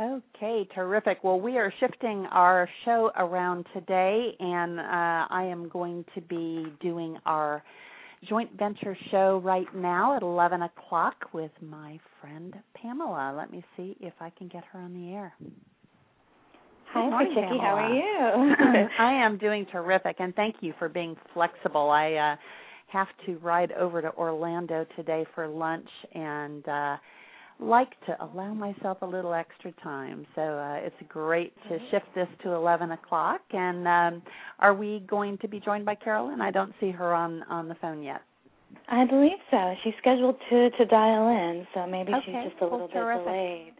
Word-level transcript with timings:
Okay, 0.00 0.66
terrific. 0.74 1.18
Well, 1.22 1.38
we 1.38 1.58
are 1.58 1.70
shifting 1.78 2.24
our 2.30 2.66
show 2.86 3.10
around 3.18 3.66
today, 3.74 4.34
and 4.40 4.80
uh, 4.80 4.82
I 5.28 5.46
am 5.50 5.68
going 5.68 6.06
to 6.14 6.22
be 6.22 6.64
doing 6.80 7.18
our 7.26 7.62
joint 8.26 8.50
venture 8.58 8.96
show 9.10 9.42
right 9.44 9.66
now 9.74 10.16
at 10.16 10.22
11 10.22 10.62
o'clock 10.62 11.16
with 11.34 11.50
my 11.60 12.00
friend 12.18 12.54
Pamela. 12.80 13.34
Let 13.36 13.52
me 13.52 13.62
see 13.76 13.94
if 14.00 14.14
I 14.20 14.30
can 14.30 14.48
get 14.48 14.64
her 14.72 14.78
on 14.80 14.94
the 14.94 15.12
air. 15.12 15.34
Hi, 16.94 17.10
morning. 17.10 17.34
Pamela. 17.34 17.60
How 17.60 17.74
are 17.74 17.94
you? 17.94 18.54
I 18.98 19.12
am 19.22 19.36
doing 19.36 19.66
terrific, 19.70 20.16
and 20.18 20.34
thank 20.34 20.56
you 20.60 20.72
for 20.78 20.88
being 20.88 21.14
flexible. 21.34 21.90
I 21.90 22.12
uh, 22.14 22.36
have 22.86 23.08
to 23.26 23.36
ride 23.38 23.72
over 23.72 24.00
to 24.00 24.14
Orlando 24.14 24.86
today 24.96 25.26
for 25.34 25.46
lunch, 25.46 25.88
and 26.14 26.66
uh, 26.66 26.96
like 27.60 27.90
to 28.06 28.16
allow 28.24 28.54
myself 28.54 28.98
a 29.02 29.06
little 29.06 29.34
extra 29.34 29.72
time. 29.82 30.26
So 30.34 30.40
uh, 30.40 30.76
it's 30.76 30.96
great 31.08 31.52
to 31.68 31.78
shift 31.90 32.06
this 32.14 32.28
to 32.42 32.52
11 32.52 32.92
o'clock. 32.92 33.40
And 33.52 33.86
um, 33.86 34.22
are 34.58 34.74
we 34.74 35.04
going 35.08 35.38
to 35.38 35.48
be 35.48 35.60
joined 35.60 35.84
by 35.84 35.94
Carolyn? 35.94 36.40
I 36.40 36.50
don't 36.50 36.72
see 36.80 36.90
her 36.90 37.12
on 37.14 37.42
on 37.44 37.68
the 37.68 37.74
phone 37.76 38.02
yet. 38.02 38.22
I 38.88 39.04
believe 39.04 39.38
so. 39.50 39.74
She's 39.84 39.94
scheduled 40.00 40.36
to 40.50 40.70
to 40.70 40.84
dial 40.86 41.28
in, 41.28 41.66
so 41.74 41.86
maybe 41.86 42.12
Okay, 42.12 42.22
she's 42.26 42.50
just 42.50 42.62
a 42.62 42.64
well, 42.64 42.72
little 42.72 42.86
bit 42.88 42.94
terrific. 42.94 43.24
delayed. 43.24 43.72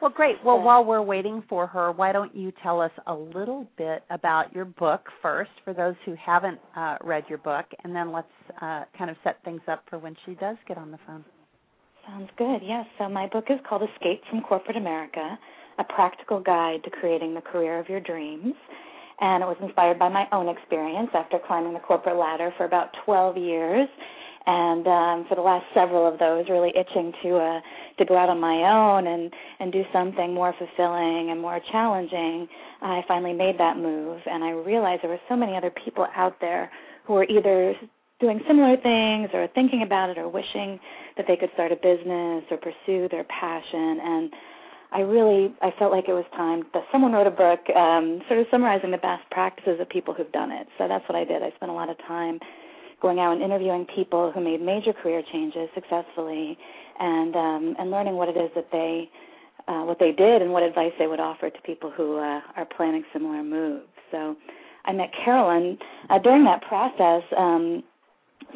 Well, 0.00 0.12
great. 0.14 0.36
Well, 0.44 0.60
while 0.62 0.84
we're 0.84 1.02
waiting 1.02 1.42
for 1.48 1.66
her, 1.66 1.90
why 1.90 2.12
don't 2.12 2.34
you 2.34 2.52
tell 2.62 2.80
us 2.80 2.92
a 3.08 3.14
little 3.14 3.66
bit 3.76 4.04
about 4.10 4.54
your 4.54 4.64
book 4.64 5.00
first, 5.20 5.50
for 5.64 5.74
those 5.74 5.96
who 6.04 6.14
haven't 6.24 6.60
uh, 6.76 6.98
read 7.02 7.24
your 7.28 7.38
book, 7.38 7.66
and 7.82 7.94
then 7.96 8.12
let's 8.12 8.28
uh, 8.62 8.84
kind 8.96 9.10
of 9.10 9.16
set 9.24 9.42
things 9.44 9.60
up 9.66 9.82
for 9.90 9.98
when 9.98 10.14
she 10.24 10.34
does 10.34 10.56
get 10.68 10.78
on 10.78 10.92
the 10.92 10.98
phone. 11.04 11.24
Sounds 12.08 12.30
good. 12.38 12.60
Yes. 12.62 12.86
So 12.96 13.08
my 13.08 13.26
book 13.26 13.44
is 13.50 13.58
called 13.68 13.82
Escape 13.82 14.22
from 14.30 14.40
Corporate 14.40 14.78
America: 14.78 15.38
A 15.78 15.84
Practical 15.84 16.40
Guide 16.40 16.82
to 16.84 16.90
Creating 16.90 17.34
the 17.34 17.42
Career 17.42 17.78
of 17.78 17.88
Your 17.88 18.00
Dreams. 18.00 18.54
And 19.20 19.42
it 19.42 19.46
was 19.46 19.58
inspired 19.60 19.98
by 19.98 20.08
my 20.08 20.26
own 20.32 20.48
experience 20.48 21.10
after 21.12 21.38
climbing 21.44 21.74
the 21.74 21.80
corporate 21.80 22.16
ladder 22.16 22.54
for 22.56 22.64
about 22.64 22.90
12 23.04 23.36
years, 23.36 23.88
and 24.46 24.86
um, 24.86 25.26
for 25.28 25.34
the 25.34 25.42
last 25.42 25.66
several 25.74 26.06
of 26.06 26.18
those, 26.20 26.46
really 26.48 26.70
itching 26.70 27.12
to 27.24 27.36
uh, 27.36 27.60
to 27.98 28.04
go 28.06 28.16
out 28.16 28.30
on 28.30 28.40
my 28.40 28.56
own 28.72 29.06
and 29.06 29.30
and 29.60 29.70
do 29.70 29.82
something 29.92 30.32
more 30.32 30.54
fulfilling 30.56 31.28
and 31.30 31.42
more 31.42 31.60
challenging. 31.70 32.48
I 32.80 33.02
finally 33.06 33.34
made 33.34 33.58
that 33.58 33.76
move, 33.76 34.20
and 34.24 34.42
I 34.42 34.50
realized 34.52 35.02
there 35.02 35.10
were 35.10 35.20
so 35.28 35.36
many 35.36 35.56
other 35.56 35.72
people 35.84 36.06
out 36.16 36.36
there 36.40 36.70
who 37.04 37.14
were 37.14 37.24
either 37.24 37.74
doing 38.20 38.40
similar 38.48 38.76
things 38.76 39.30
or 39.32 39.46
thinking 39.54 39.82
about 39.84 40.10
it 40.10 40.18
or 40.18 40.28
wishing 40.28 40.80
that 41.18 41.26
they 41.28 41.36
could 41.36 41.50
start 41.54 41.72
a 41.72 41.76
business 41.76 42.44
or 42.50 42.56
pursue 42.56 43.08
their 43.10 43.24
passion 43.24 44.00
and 44.00 44.32
I 44.90 45.00
really 45.00 45.54
I 45.60 45.70
felt 45.78 45.92
like 45.92 46.08
it 46.08 46.14
was 46.14 46.24
time 46.32 46.64
that 46.72 46.84
someone 46.90 47.12
wrote 47.12 47.26
a 47.26 47.30
book 47.30 47.60
um 47.76 48.22
sort 48.28 48.40
of 48.40 48.46
summarizing 48.50 48.90
the 48.90 48.96
best 48.98 49.28
practices 49.30 49.80
of 49.80 49.88
people 49.88 50.14
who've 50.14 50.32
done 50.32 50.50
it. 50.50 50.66
So 50.78 50.88
that's 50.88 51.04
what 51.08 51.16
I 51.16 51.24
did. 51.24 51.42
I 51.42 51.50
spent 51.56 51.70
a 51.70 51.74
lot 51.74 51.90
of 51.90 51.98
time 52.06 52.38
going 53.00 53.18
out 53.18 53.32
and 53.32 53.42
interviewing 53.42 53.86
people 53.94 54.32
who 54.32 54.40
made 54.40 54.60
major 54.60 54.92
career 54.92 55.22
changes 55.30 55.68
successfully 55.74 56.56
and 56.98 57.36
um 57.36 57.76
and 57.78 57.90
learning 57.90 58.16
what 58.16 58.28
it 58.28 58.36
is 58.36 58.50
that 58.54 58.68
they 58.72 59.10
uh 59.68 59.84
what 59.84 59.98
they 59.98 60.12
did 60.12 60.40
and 60.40 60.52
what 60.52 60.62
advice 60.62 60.92
they 60.98 61.06
would 61.06 61.20
offer 61.20 61.50
to 61.50 61.60
people 61.62 61.90
who 61.90 62.16
uh, 62.16 62.40
are 62.56 62.66
planning 62.76 63.04
similar 63.12 63.42
moves. 63.42 63.86
So 64.10 64.36
I 64.86 64.92
met 64.92 65.10
Carolyn 65.22 65.76
uh, 66.08 66.18
during 66.18 66.44
that 66.44 66.62
process 66.62 67.22
um 67.36 67.82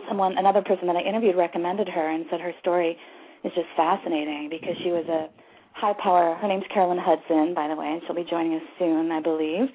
someone 0.08 0.38
another 0.38 0.62
person 0.62 0.86
that 0.86 0.96
I 0.96 1.02
interviewed 1.02 1.36
recommended 1.36 1.88
her 1.88 2.08
and 2.10 2.24
said 2.30 2.40
her 2.40 2.52
story 2.60 2.96
is 3.44 3.52
just 3.54 3.68
fascinating 3.76 4.48
because 4.50 4.76
she 4.82 4.90
was 4.90 5.06
a 5.08 5.28
high 5.72 5.94
power 6.02 6.34
her 6.36 6.48
name's 6.48 6.64
Carolyn 6.72 6.98
Hudson 7.00 7.54
by 7.54 7.68
the 7.68 7.76
way 7.76 7.86
and 7.86 8.02
she'll 8.06 8.16
be 8.16 8.28
joining 8.28 8.54
us 8.54 8.66
soon 8.78 9.10
I 9.12 9.20
believe. 9.20 9.68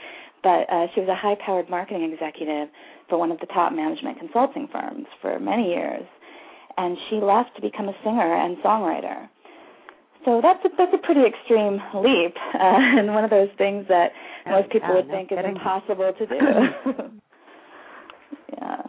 But 0.44 0.70
uh 0.70 0.88
she 0.94 1.02
was 1.02 1.10
a 1.10 1.16
high 1.16 1.36
powered 1.44 1.70
marketing 1.70 2.10
executive 2.12 2.70
for 3.10 3.18
one 3.18 3.32
of 3.32 3.40
the 3.40 3.48
top 3.48 3.74
management 3.74 4.20
consulting 4.20 4.68
firms 4.72 5.08
for 5.22 5.40
many 5.40 5.70
years. 5.70 6.04
And 6.78 6.98
she 7.10 7.18
left 7.18 7.56
to 7.56 7.62
become 7.62 7.90
a 7.90 7.96
singer 8.04 8.36
and 8.36 8.58
songwriter. 8.58 9.30
So 10.26 10.42
that's 10.44 10.64
a, 10.66 10.70
that's 10.78 10.94
a 10.94 11.02
pretty 11.02 11.22
extreme 11.26 11.82
leap 12.04 12.36
uh, 12.54 13.00
and 13.00 13.14
one 13.14 13.24
of 13.24 13.30
those 13.30 13.50
things 13.58 13.86
that 13.90 14.12
most 14.46 14.70
people 14.72 14.94
would 14.94 15.08
think 15.08 15.32
is 15.32 15.40
impossible 15.44 16.14
to 16.18 16.26
do. 16.26 16.36
Yeah 18.58 18.84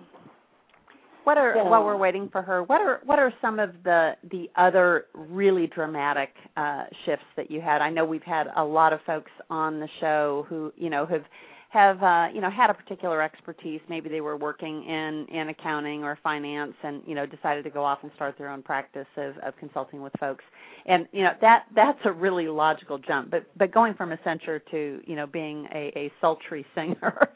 What 1.29 1.37
are 1.37 1.55
Yeah. 1.55 1.65
while 1.65 1.85
we're 1.85 1.99
waiting 1.99 2.31
for 2.31 2.41
her? 2.41 2.63
What 2.63 2.81
are 2.81 3.03
what 3.05 3.19
are 3.19 3.31
some 3.43 3.59
of 3.59 3.83
the 3.83 4.17
the 4.31 4.51
other 4.57 5.09
really 5.13 5.67
dramatic 5.67 6.35
uh, 6.57 6.85
shifts 7.05 7.27
that 7.37 7.51
you 7.51 7.61
had? 7.61 7.83
I 7.83 7.91
know 7.91 8.07
we've 8.07 8.23
had 8.23 8.47
a 8.57 8.65
lot 8.65 8.95
of 8.95 9.03
folks 9.03 9.31
on 9.51 9.79
the 9.79 9.89
show 10.01 10.47
who 10.49 10.73
you 10.75 10.89
know 10.89 11.05
have 11.05 11.25
have 11.69 12.03
uh, 12.03 12.29
you 12.33 12.41
know 12.41 12.49
had 12.49 12.71
a 12.71 12.75
particular 12.75 13.21
expertise. 13.21 13.83
Maybe 13.91 14.09
they 14.09 14.23
were 14.23 14.39
working 14.39 14.85
in 14.85 15.27
in 15.29 15.51
accounting 15.51 16.03
or 16.03 16.17
finance, 16.23 16.73
and 16.83 17.03
you 17.05 17.15
know 17.15 17.27
decided 17.27 17.63
to 17.65 17.71
go 17.71 17.85
off 17.85 17.99
and 18.03 18.11
start 18.17 18.39
their 18.39 18.49
own 18.49 18.63
practice 18.63 19.07
of, 19.19 19.37
of 19.45 19.55
consulting 19.59 20.01
with 20.01 20.15
folks. 20.19 20.45
And 20.87 21.07
you 21.13 21.25
know 21.25 21.33
that 21.43 21.65
that's 21.75 22.01
a 22.07 22.11
really 22.11 22.49
logical 22.49 22.97
jump. 22.97 23.31
But 23.31 23.45
but 23.55 23.71
going 23.71 23.93
from 23.93 24.13
a 24.13 24.19
censor 24.25 24.61
to 24.71 25.03
you 25.05 25.15
know 25.15 25.27
being 25.27 25.69
a, 25.75 25.93
a 25.95 26.13
sultry 26.23 26.65
singer, 26.75 27.29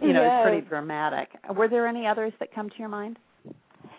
you 0.00 0.12
know, 0.12 0.22
is 0.22 0.44
pretty 0.44 0.68
dramatic. 0.68 1.30
Were 1.52 1.66
there 1.66 1.88
any 1.88 2.06
others 2.06 2.32
that 2.38 2.54
come 2.54 2.70
to 2.70 2.76
your 2.78 2.88
mind? 2.88 3.18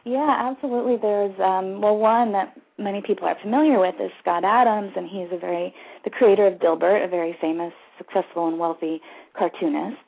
Yeah, 0.06 0.50
absolutely. 0.52 0.98
There's 1.02 1.38
um 1.40 1.82
well 1.82 1.98
one 1.98 2.32
that 2.34 2.58
many 2.78 3.02
people 3.06 3.28
are 3.28 3.38
familiar 3.42 3.80
with 3.80 3.96
is 4.02 4.12
Scott 4.22 4.44
Adams 4.44 4.94
and 4.96 5.08
he's 5.08 5.28
a 5.32 5.38
very 5.38 5.74
the 6.04 6.10
creator 6.10 6.48
of 6.48 6.60
Dilbert, 6.60 7.06
a 7.06 7.08
very 7.08 7.38
famous, 7.40 7.74
successful 7.98 8.48
and 8.48 8.58
wealthy 8.58 9.02
cartoonist. 9.38 10.02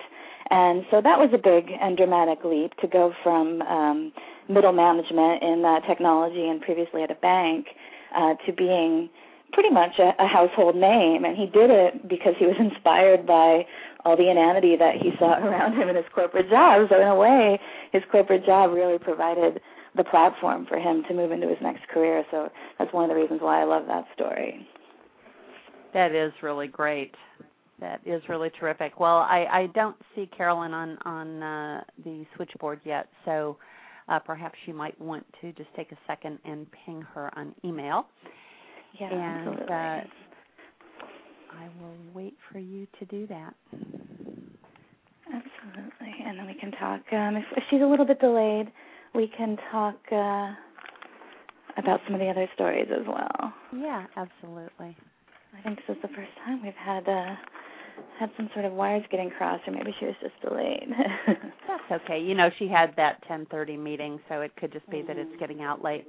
And 0.49 0.83
so 0.91 0.97
that 1.01 1.17
was 1.19 1.29
a 1.33 1.37
big 1.37 1.71
and 1.79 1.95
dramatic 1.95 2.39
leap 2.43 2.73
to 2.81 2.87
go 2.87 3.13
from 3.23 3.61
um 3.61 4.11
middle 4.49 4.73
management 4.73 5.43
in 5.43 5.63
uh, 5.63 5.79
technology 5.87 6.47
and 6.47 6.59
previously 6.61 7.03
at 7.03 7.11
a 7.11 7.15
bank 7.15 7.67
uh 8.15 8.33
to 8.45 8.53
being 8.53 9.09
pretty 9.53 9.69
much 9.69 9.99
a, 9.99 10.09
a 10.17 10.27
household 10.27 10.75
name 10.75 11.23
and 11.23 11.37
he 11.37 11.45
did 11.45 11.69
it 11.69 12.09
because 12.09 12.33
he 12.39 12.45
was 12.47 12.55
inspired 12.59 13.27
by 13.27 13.61
all 14.05 14.17
the 14.17 14.29
inanity 14.29 14.75
that 14.75 14.95
he 14.99 15.11
saw 15.19 15.37
around 15.45 15.77
him 15.77 15.87
in 15.87 15.95
his 15.95 16.05
corporate 16.13 16.49
job. 16.49 16.89
So 16.89 16.99
in 16.99 17.07
a 17.07 17.15
way, 17.15 17.59
his 17.91 18.01
corporate 18.11 18.43
job 18.43 18.71
really 18.73 18.97
provided 18.97 19.61
the 19.95 20.03
platform 20.03 20.65
for 20.67 20.77
him 20.77 21.03
to 21.07 21.13
move 21.13 21.31
into 21.31 21.47
his 21.47 21.57
next 21.61 21.87
career. 21.89 22.23
So 22.31 22.49
that's 22.79 22.93
one 22.93 23.03
of 23.03 23.09
the 23.09 23.21
reasons 23.21 23.41
why 23.41 23.61
I 23.61 23.65
love 23.65 23.83
that 23.87 24.05
story. 24.15 24.67
That 25.93 26.13
is 26.13 26.31
really 26.41 26.67
great. 26.67 27.13
That 27.79 28.01
is 28.05 28.21
really 28.29 28.49
terrific. 28.59 28.99
Well, 28.99 29.17
I, 29.17 29.45
I 29.51 29.67
don't 29.73 29.95
see 30.15 30.29
Carolyn 30.35 30.73
on 30.73 30.97
on 31.05 31.43
uh, 31.43 31.83
the 32.03 32.25
switchboard 32.35 32.79
yet, 32.85 33.07
so 33.25 33.57
uh, 34.09 34.19
perhaps 34.19 34.55
you 34.65 34.73
might 34.73 34.99
want 34.99 35.25
to 35.41 35.51
just 35.53 35.69
take 35.75 35.91
a 35.91 35.97
second 36.07 36.39
and 36.45 36.67
ping 36.85 37.01
her 37.13 37.29
on 37.37 37.53
email. 37.65 38.05
Yeah, 38.99 39.11
and 39.11 39.47
absolutely. 39.47 39.73
uh, 39.73 40.01
I 41.59 41.69
will 41.81 41.95
wait 42.13 42.35
for 42.51 42.59
you 42.59 42.87
to 42.99 43.05
do 43.05 43.27
that. 43.27 43.53
absolutely. 45.27 46.13
And 46.25 46.39
then 46.39 46.47
we 46.47 46.53
can 46.53 46.71
talk. 46.71 47.01
Um, 47.11 47.35
if, 47.35 47.45
if 47.57 47.63
she's 47.69 47.81
a 47.81 47.85
little 47.85 48.05
bit 48.05 48.19
delayed, 48.19 48.71
we 49.15 49.31
can 49.37 49.57
talk 49.71 49.95
uh, 50.11 50.51
about 51.77 51.99
some 52.05 52.13
of 52.15 52.19
the 52.19 52.27
other 52.29 52.47
stories 52.55 52.87
as 52.91 53.05
well. 53.07 53.53
Yeah, 53.75 54.05
absolutely. 54.15 54.95
I 55.57 55.61
think 55.63 55.79
this 55.87 55.95
is 55.95 56.01
the 56.01 56.07
first 56.09 56.31
time 56.45 56.63
we've 56.63 56.73
had 56.73 57.07
uh, 57.07 57.35
had 58.19 58.29
some 58.37 58.49
sort 58.53 58.65
of 58.65 58.73
wires 58.73 59.03
getting 59.11 59.29
crossed, 59.29 59.67
or 59.67 59.71
maybe 59.71 59.93
she 59.99 60.05
was 60.05 60.15
just 60.21 60.33
delayed. 60.41 60.87
That's 61.67 62.03
okay. 62.03 62.19
You 62.19 62.33
know, 62.35 62.49
she 62.57 62.67
had 62.67 62.93
that 62.97 63.23
10:30 63.29 63.77
meeting, 63.79 64.19
so 64.29 64.41
it 64.41 64.55
could 64.55 64.71
just 64.73 64.89
be 64.89 65.01
that 65.03 65.17
it's 65.17 65.35
getting 65.39 65.61
out 65.61 65.83
late. 65.83 66.07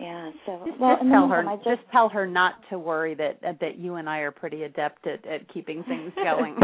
yeah. 0.00 0.30
So 0.46 0.62
Just, 0.66 0.80
well, 0.80 0.96
just 0.96 1.10
tell 1.10 1.28
her. 1.28 1.46
I 1.46 1.56
Just 1.56 1.82
tell 1.92 2.08
her 2.08 2.26
not 2.26 2.54
to 2.70 2.78
worry 2.78 3.14
that 3.16 3.40
that 3.60 3.76
you 3.78 3.96
and 3.96 4.08
I 4.08 4.18
are 4.20 4.30
pretty 4.32 4.62
adept 4.62 5.06
at 5.06 5.26
at 5.26 5.52
keeping 5.52 5.82
things 5.84 6.12
going. 6.22 6.56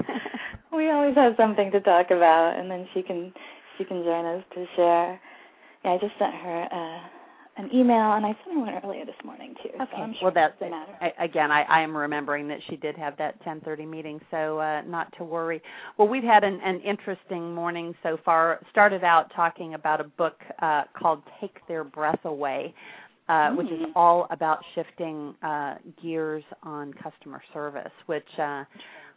we 0.73 0.91
always 0.91 1.15
have 1.17 1.35
something 1.37 1.71
to 1.73 1.81
talk 1.81 2.07
about, 2.11 2.55
and 2.59 2.71
then 2.71 2.87
she 2.95 3.03
can 3.03 3.33
she 3.79 3.85
can 3.85 4.03
join 4.03 4.25
us 4.25 4.45
to 4.55 4.65
share. 4.77 5.21
Yeah, 5.85 5.91
I 5.93 5.99
just 5.99 6.13
sent 6.19 6.35
her 6.35 6.63
uh, 6.73 7.63
an 7.63 7.71
email, 7.75 8.13
and 8.15 8.25
I 8.27 8.31
sent 8.45 8.55
her 8.55 8.61
one 8.61 8.75
earlier 8.85 9.05
this 9.05 9.15
morning 9.25 9.55
too. 9.63 9.69
Okay. 9.75 9.85
So 9.93 10.03
I'm 10.03 10.13
sure 10.15 10.25
well, 10.25 10.33
that's 10.35 10.55
it 10.61 10.71
matter. 10.71 10.97
I, 11.01 11.25
again. 11.25 11.51
I, 11.53 11.63
I 11.63 11.81
am 11.83 11.97
remembering 11.97 12.49
that 12.49 12.59
she 12.69 12.77
did 12.77 12.97
have 12.97 13.17
that 13.19 13.43
10:30 13.45 13.89
meeting, 13.89 14.21
so 14.31 14.59
uh, 14.59 14.83
not 14.83 15.13
to 15.19 15.25
worry. 15.25 15.61
Well, 15.99 16.09
we've 16.09 16.25
had 16.25 16.43
an, 16.45 16.59
an 16.65 16.81
interesting 16.81 17.55
morning 17.55 17.95
so 18.03 18.17
far. 18.25 18.61
Started 18.71 19.05
out 19.05 19.31
talking 19.37 19.75
about 19.75 20.01
a 20.01 20.05
book 20.05 20.35
uh, 20.63 20.85
called 20.99 21.23
"Take 21.41 21.57
Their 21.69 21.85
Breath 21.85 22.25
Away." 22.25 22.75
Uh, 23.27 23.53
Which 23.53 23.69
is 23.69 23.81
Mm. 23.81 23.93
all 23.97 24.27
about 24.29 24.59
shifting 24.75 25.35
uh, 25.43 25.77
gears 26.03 26.45
on 26.63 26.93
customer 26.93 27.41
service, 27.55 27.91
which 28.05 28.29
uh, 28.39 28.65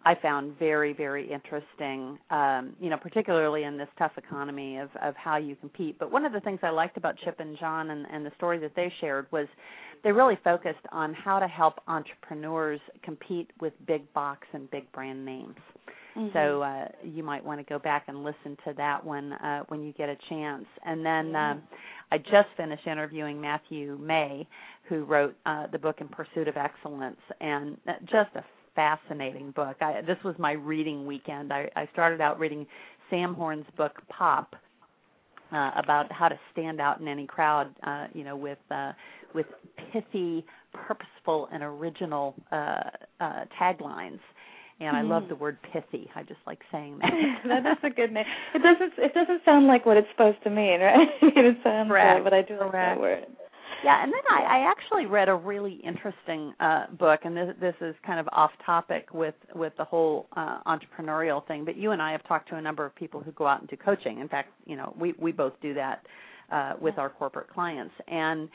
I 0.08 0.16
found 0.22 0.58
very, 0.58 0.94
very 0.94 1.30
interesting, 1.30 2.18
um, 2.30 2.78
you 2.80 2.90
know, 2.90 2.96
particularly 2.96 3.64
in 3.64 3.78
this 3.78 3.90
tough 4.00 4.14
economy 4.16 4.78
of, 4.78 4.88
of 5.04 5.14
how 5.18 5.36
you 5.36 5.58
compete. 5.58 6.00
But 6.00 6.14
one 6.14 6.24
of 6.24 6.32
the 6.32 6.40
things 6.40 6.60
I 6.64 6.70
liked 6.70 6.96
about 6.96 7.16
Chip 7.26 7.42
and 7.42 7.58
John 7.60 7.90
and, 7.90 8.06
and 8.10 8.26
the 8.26 8.32
story 8.38 8.58
that 8.60 8.72
they 8.74 8.90
shared 9.02 9.28
was 9.34 9.48
they 10.06 10.14
really 10.14 10.40
focused 10.46 10.86
on 10.94 11.14
how 11.14 11.40
to 11.40 11.48
help 11.50 11.82
entrepreneurs 11.90 12.80
compete 13.04 13.52
with 13.60 13.74
big 13.86 14.14
box 14.14 14.48
and 14.54 14.72
big 14.72 14.90
brand 14.94 15.26
names. 15.26 15.56
Mm-hmm. 16.16 16.30
So 16.32 16.62
uh, 16.62 16.88
you 17.04 17.22
might 17.22 17.44
want 17.44 17.60
to 17.60 17.66
go 17.66 17.78
back 17.78 18.06
and 18.08 18.24
listen 18.24 18.56
to 18.66 18.74
that 18.78 19.04
one 19.04 19.34
uh, 19.34 19.64
when 19.68 19.84
you 19.84 19.92
get 19.92 20.08
a 20.08 20.16
chance. 20.30 20.66
And 20.86 21.06
then 21.06 21.32
yeah. 21.32 21.52
um, 21.52 21.64
I 22.14 22.18
just 22.18 22.48
finished 22.56 22.88
interviewing 22.88 23.42
Matthew 23.42 23.98
May, 24.02 24.48
who 24.88 25.04
wrote 25.04 25.36
uh, 25.46 25.68
the 25.70 25.78
book 25.78 25.98
In 26.00 26.08
Pursuit 26.08 26.48
of 26.48 26.56
Excellence, 26.56 27.20
and 27.42 27.76
uh, 27.90 27.94
just 28.04 28.34
a 28.36 28.46
fascinating 28.78 29.52
book. 29.52 29.76
I, 29.82 30.02
this 30.02 30.18
was 30.24 30.36
my 30.38 30.52
reading 30.52 31.08
weekend. 31.08 31.52
I, 31.52 31.68
I 31.76 31.90
started 31.94 32.22
out 32.22 32.40
reading 32.40 32.68
Sam 33.10 33.34
Horn's 33.34 33.66
book 33.76 33.94
Pop 34.08 34.56
uh, 35.52 35.72
about 35.76 36.12
how 36.12 36.28
to 36.28 36.40
stand 36.52 36.80
out 36.80 37.02
in 37.02 37.08
any 37.08 37.26
crowd. 37.26 37.74
Uh, 37.86 38.06
you 38.14 38.24
know, 38.24 38.38
with 38.38 38.60
uh, 38.70 38.92
with 39.34 39.48
pithy, 39.92 40.46
purposeful, 40.74 41.50
and 41.52 41.64
original 41.64 42.36
uh, 42.52 42.82
uh, 43.20 43.46
taglines. 43.60 44.20
And 44.80 44.96
I 44.96 45.02
love 45.02 45.24
mm-hmm. 45.24 45.30
the 45.30 45.36
word 45.38 45.58
pithy. 45.74 46.08
I 46.16 46.22
just 46.22 46.40
like 46.46 46.60
saying 46.72 47.00
that. 47.02 47.64
that 47.64 47.72
is 47.72 47.78
a 47.84 47.90
good 47.90 48.12
name. 48.14 48.26
It 48.54 48.62
doesn't. 48.62 48.94
It 49.04 49.14
doesn't 49.16 49.42
sound 49.44 49.66
like 49.66 49.88
what 49.88 49.98
it's 49.98 50.08
supposed 50.12 50.38
to 50.44 50.52
mean, 50.52 50.82
right? 50.82 51.08
it 51.22 51.58
sounds 51.64 51.90
Correct. 51.90 52.20
Good, 52.20 52.24
but 52.24 52.34
I 52.34 52.42
do 52.44 52.60
like 52.60 52.72
that 52.74 53.00
word. 53.00 53.26
Yeah, 53.84 54.04
and 54.04 54.12
then 54.12 54.22
I, 54.30 54.60
I 54.60 54.72
actually 54.72 55.06
read 55.06 55.30
a 55.30 55.36
really 55.36 55.80
interesting 55.84 56.54
uh, 56.60 56.88
book, 57.00 57.22
and 57.24 57.38
this, 57.38 57.56
this 57.60 57.76
is 57.82 57.96
kind 58.06 58.20
of 58.20 58.28
off 58.32 58.52
topic 58.66 59.08
with 59.14 59.36
with 59.56 59.74
the 59.78 59.84
whole 59.84 60.28
uh, 60.36 60.60
entrepreneurial 60.66 61.46
thing. 61.48 61.64
But 61.64 61.78
you 61.78 61.92
and 61.92 62.02
I 62.02 62.12
have 62.12 62.28
talked 62.28 62.50
to 62.50 62.56
a 62.56 62.62
number 62.62 62.86
of 62.86 62.96
people 62.96 63.22
who 63.22 63.32
go 63.32 63.46
out 63.46 63.62
and 63.62 63.70
do 63.70 63.78
coaching. 63.78 64.20
In 64.20 64.28
fact, 64.28 64.50
you 64.66 64.76
know, 64.76 64.96
we 65.00 65.14
we 65.20 65.32
both 65.32 65.54
do 65.62 65.74
that 65.76 66.02
uh, 66.52 66.74
with 66.82 66.98
our 66.98 67.10
corporate 67.10 67.50
clients. 67.50 67.94
And 68.08 68.50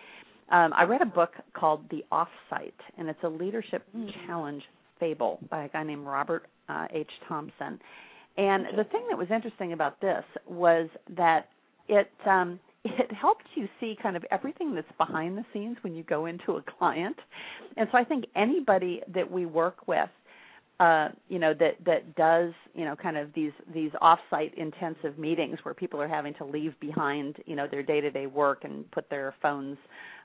um, 0.51 0.73
I 0.77 0.85
read 0.85 1.03
a 1.03 1.07
book 1.07 1.33
called 1.55 1.89
The 1.91 2.05
Offsite, 2.11 2.73
and 2.99 3.09
it's 3.09 3.23
a 3.23 3.29
leadership 3.29 3.85
mm. 3.97 4.11
challenge 4.27 4.63
fable 4.99 5.39
by 5.51 5.65
a 5.65 5.69
guy 5.69 5.83
named 5.83 6.07
Robert 6.07 6.47
uh, 6.69 6.87
H. 6.93 7.11
Thompson. 7.29 7.79
And 8.37 8.67
the 8.79 8.85
thing 8.85 9.05
that 9.11 9.19
was 9.19 9.29
interesting 9.31 9.73
about 9.73 10.01
this 10.01 10.25
was 10.47 10.89
that 11.17 11.49
it 11.89 12.11
um, 12.27 12.59
it 12.84 13.12
helps 13.12 13.44
you 13.55 13.69
see 13.81 13.96
kind 14.02 14.17
of 14.17 14.25
everything 14.31 14.75
that's 14.75 14.87
behind 14.99 15.37
the 15.38 15.44
scenes 15.52 15.76
when 15.82 15.94
you 15.94 16.02
go 16.02 16.26
into 16.26 16.52
a 16.52 16.62
client. 16.79 17.17
And 17.76 17.88
so 17.93 17.99
I 17.99 18.05
think 18.05 18.25
anybody 18.34 19.02
that 19.14 19.31
we 19.31 19.46
work 19.46 19.87
with 19.87 20.08
uh, 20.82 21.11
you 21.29 21.38
know 21.38 21.55
that 21.55 21.76
that 21.84 22.14
does 22.17 22.52
you 22.75 22.84
know 22.84 22.96
kind 22.96 23.17
of 23.17 23.32
these 23.34 23.52
these 23.73 23.93
offsite 24.02 24.52
intensive 24.55 25.17
meetings 25.17 25.58
where 25.62 25.75
people 25.75 26.00
are 26.00 26.08
having 26.08 26.34
to 26.34 26.44
leave 26.44 26.79
behind 26.81 27.37
you 27.46 27.55
know 27.55 27.69
their 27.70 27.84
day 27.84 28.00
to 28.00 28.11
day 28.11 28.26
work 28.26 28.64
and 28.64 28.90
put 28.90 29.08
their 29.08 29.32
phones 29.40 29.76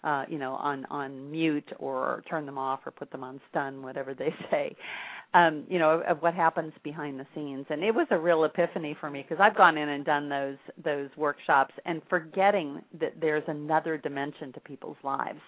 uh, 0.03 0.24
you 0.27 0.39
know 0.39 0.53
on 0.53 0.86
on 0.86 1.30
mute 1.30 1.69
or 1.77 2.24
turn 2.27 2.48
them 2.48 2.57
off 2.57 2.80
or 2.88 2.92
put 2.92 3.12
them 3.12 3.24
on 3.24 3.39
stun 3.51 3.83
whatever 3.83 4.15
they 4.15 4.33
say 4.51 4.75
um, 5.33 5.65
you 5.69 5.79
know, 5.79 6.01
of, 6.07 6.21
what 6.21 6.33
happens 6.33 6.74
behind 6.83 7.19
the 7.19 7.25
scenes. 7.35 7.65
And 7.69 7.83
it 7.83 7.94
was 7.94 8.07
a 8.12 8.18
real 8.18 8.44
epiphany 8.45 8.95
for 9.00 9.09
me 9.09 9.25
because 9.27 9.41
I've 9.41 9.57
gone 9.57 9.77
in 9.77 9.89
and 9.89 10.06
done 10.06 10.29
those 10.29 10.57
those 10.83 11.09
workshops 11.18 11.74
and 11.85 12.01
forgetting 12.09 12.81
that 13.00 13.13
there's 13.19 13.44
another 13.47 13.97
dimension 13.97 14.53
to 14.53 14.59
people's 14.62 14.97
lives 15.03 15.39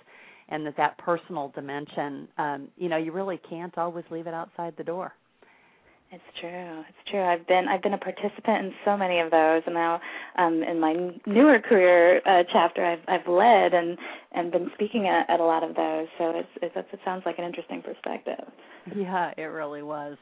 and 0.49 0.65
that 0.65 0.75
that 0.77 0.97
personal 0.97 1.51
dimension 1.55 2.27
um 2.37 2.67
you 2.77 2.89
know 2.89 2.97
you 2.97 3.11
really 3.11 3.39
can't 3.49 3.77
always 3.77 4.05
leave 4.11 4.27
it 4.27 4.33
outside 4.33 4.73
the 4.77 4.83
door 4.83 5.13
it's 6.11 6.23
true. 6.39 6.79
It's 6.89 7.09
true. 7.11 7.21
I've 7.21 7.45
been 7.47 7.67
I've 7.67 7.81
been 7.83 7.93
a 7.93 7.97
participant 7.97 8.65
in 8.65 8.73
so 8.83 8.97
many 8.97 9.19
of 9.19 9.29
those, 9.31 9.61
and 9.65 9.75
now 9.75 10.01
um, 10.37 10.63
in 10.63 10.79
my 10.79 10.93
newer 11.25 11.59
career 11.59 12.17
uh, 12.25 12.43
chapter, 12.51 12.83
I've 12.83 12.99
I've 13.07 13.27
led 13.27 13.73
and 13.73 13.97
and 14.31 14.51
been 14.51 14.71
speaking 14.73 15.07
at, 15.07 15.29
at 15.29 15.39
a 15.39 15.43
lot 15.43 15.63
of 15.63 15.75
those. 15.75 16.07
So 16.17 16.31
it's, 16.35 16.49
it's 16.75 16.87
it 16.93 16.99
sounds 17.05 17.23
like 17.25 17.37
an 17.37 17.45
interesting 17.45 17.81
perspective. 17.81 18.43
Yeah, 18.95 19.31
it 19.37 19.43
really 19.43 19.83
was. 19.83 20.17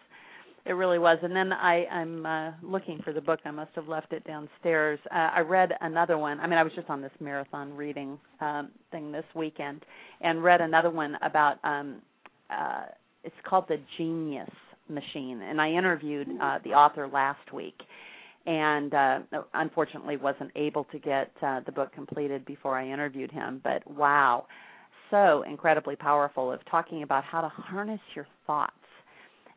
It 0.65 0.73
really 0.73 0.99
was. 0.99 1.19
And 1.23 1.33
then 1.33 1.53
I 1.53 1.85
I'm 1.85 2.25
uh, 2.25 2.51
looking 2.61 2.99
for 3.03 3.13
the 3.13 3.21
book. 3.21 3.39
I 3.45 3.51
must 3.51 3.71
have 3.75 3.87
left 3.87 4.11
it 4.11 4.25
downstairs. 4.25 4.99
Uh, 5.09 5.29
I 5.35 5.39
read 5.39 5.71
another 5.79 6.17
one. 6.17 6.41
I 6.41 6.47
mean, 6.47 6.59
I 6.59 6.63
was 6.63 6.73
just 6.75 6.89
on 6.89 7.01
this 7.01 7.11
marathon 7.21 7.73
reading 7.73 8.19
um, 8.41 8.71
thing 8.91 9.13
this 9.13 9.25
weekend, 9.33 9.85
and 10.19 10.43
read 10.43 10.59
another 10.59 10.89
one 10.89 11.15
about. 11.21 11.63
um 11.63 12.01
uh 12.49 12.85
It's 13.23 13.41
called 13.47 13.65
the 13.69 13.77
Genius 13.97 14.49
machine. 14.89 15.41
And 15.41 15.61
i 15.61 15.69
interviewed 15.71 16.27
uh, 16.41 16.59
the 16.63 16.71
author 16.71 17.07
last 17.07 17.53
week 17.53 17.79
and 18.45 18.93
uh, 18.93 19.19
unfortunately 19.53 20.17
wasn't 20.17 20.51
able 20.55 20.85
to 20.85 20.99
get 20.99 21.31
uh, 21.41 21.59
the 21.65 21.71
book 21.71 21.93
completed 21.93 22.45
before 22.45 22.77
i 22.77 22.87
interviewed 22.87 23.31
him 23.31 23.59
but 23.63 23.85
wow 23.89 24.45
so 25.09 25.43
incredibly 25.43 25.95
powerful 25.95 26.51
of 26.51 26.59
talking 26.69 27.03
about 27.03 27.23
how 27.23 27.41
to 27.41 27.49
harness 27.49 27.99
your 28.15 28.27
thoughts. 28.45 28.73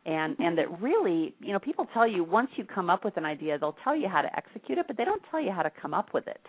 And 0.05 0.35
and 0.39 0.57
that 0.57 0.81
really 0.81 1.35
you 1.39 1.53
know 1.53 1.59
people 1.59 1.87
tell 1.93 2.07
you 2.07 2.23
once 2.23 2.49
you 2.55 2.65
come 2.65 2.89
up 2.89 3.05
with 3.05 3.17
an 3.17 3.25
idea 3.25 3.59
they'll 3.59 3.77
tell 3.83 3.95
you 3.95 4.07
how 4.07 4.23
to 4.23 4.35
execute 4.35 4.79
it 4.79 4.87
but 4.87 4.97
they 4.97 5.05
don't 5.05 5.21
tell 5.29 5.39
you 5.39 5.51
how 5.51 5.61
to 5.61 5.71
come 5.79 5.93
up 5.93 6.09
with 6.11 6.27
it. 6.27 6.41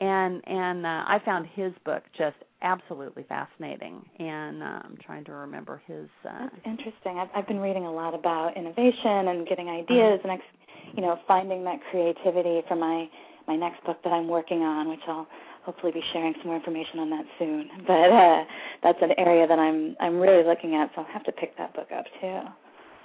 And 0.00 0.40
and 0.46 0.86
uh, 0.86 0.88
I 1.06 1.18
found 1.22 1.46
his 1.54 1.72
book 1.84 2.04
just 2.16 2.36
absolutely 2.62 3.24
fascinating. 3.28 4.04
And 4.18 4.62
uh, 4.62 4.80
I'm 4.84 4.98
trying 5.04 5.24
to 5.24 5.32
remember 5.32 5.82
his. 5.86 6.08
Uh, 6.24 6.48
That's 6.52 6.66
interesting. 6.66 7.18
I've 7.18 7.28
I've 7.34 7.48
been 7.48 7.60
reading 7.60 7.86
a 7.86 7.92
lot 7.92 8.14
about 8.14 8.56
innovation 8.56 9.28
and 9.28 9.46
getting 9.46 9.68
ideas 9.68 10.20
uh-huh. 10.24 10.30
and 10.30 10.40
ex- 10.40 10.94
you 10.96 11.02
know 11.02 11.18
finding 11.26 11.64
that 11.64 11.78
creativity 11.90 12.62
for 12.68 12.76
my 12.76 13.06
my 13.46 13.56
next 13.56 13.84
book 13.84 13.98
that 14.04 14.12
I'm 14.12 14.28
working 14.28 14.62
on, 14.62 14.88
which 14.88 15.00
I'll 15.08 15.26
hopefully 15.64 15.92
be 15.92 16.02
sharing 16.12 16.34
some 16.38 16.48
more 16.48 16.56
information 16.56 16.98
on 16.98 17.10
that 17.10 17.24
soon. 17.38 17.68
But 17.86 18.10
uh, 18.10 18.44
that's 18.82 18.98
an 19.02 19.12
area 19.18 19.46
that 19.46 19.58
I'm 19.58 19.96
I'm 20.00 20.18
really 20.18 20.44
looking 20.44 20.74
at, 20.74 20.90
so 20.94 21.02
I'll 21.02 21.12
have 21.12 21.24
to 21.24 21.32
pick 21.32 21.56
that 21.58 21.74
book 21.74 21.88
up 21.96 22.04
too. 22.20 22.40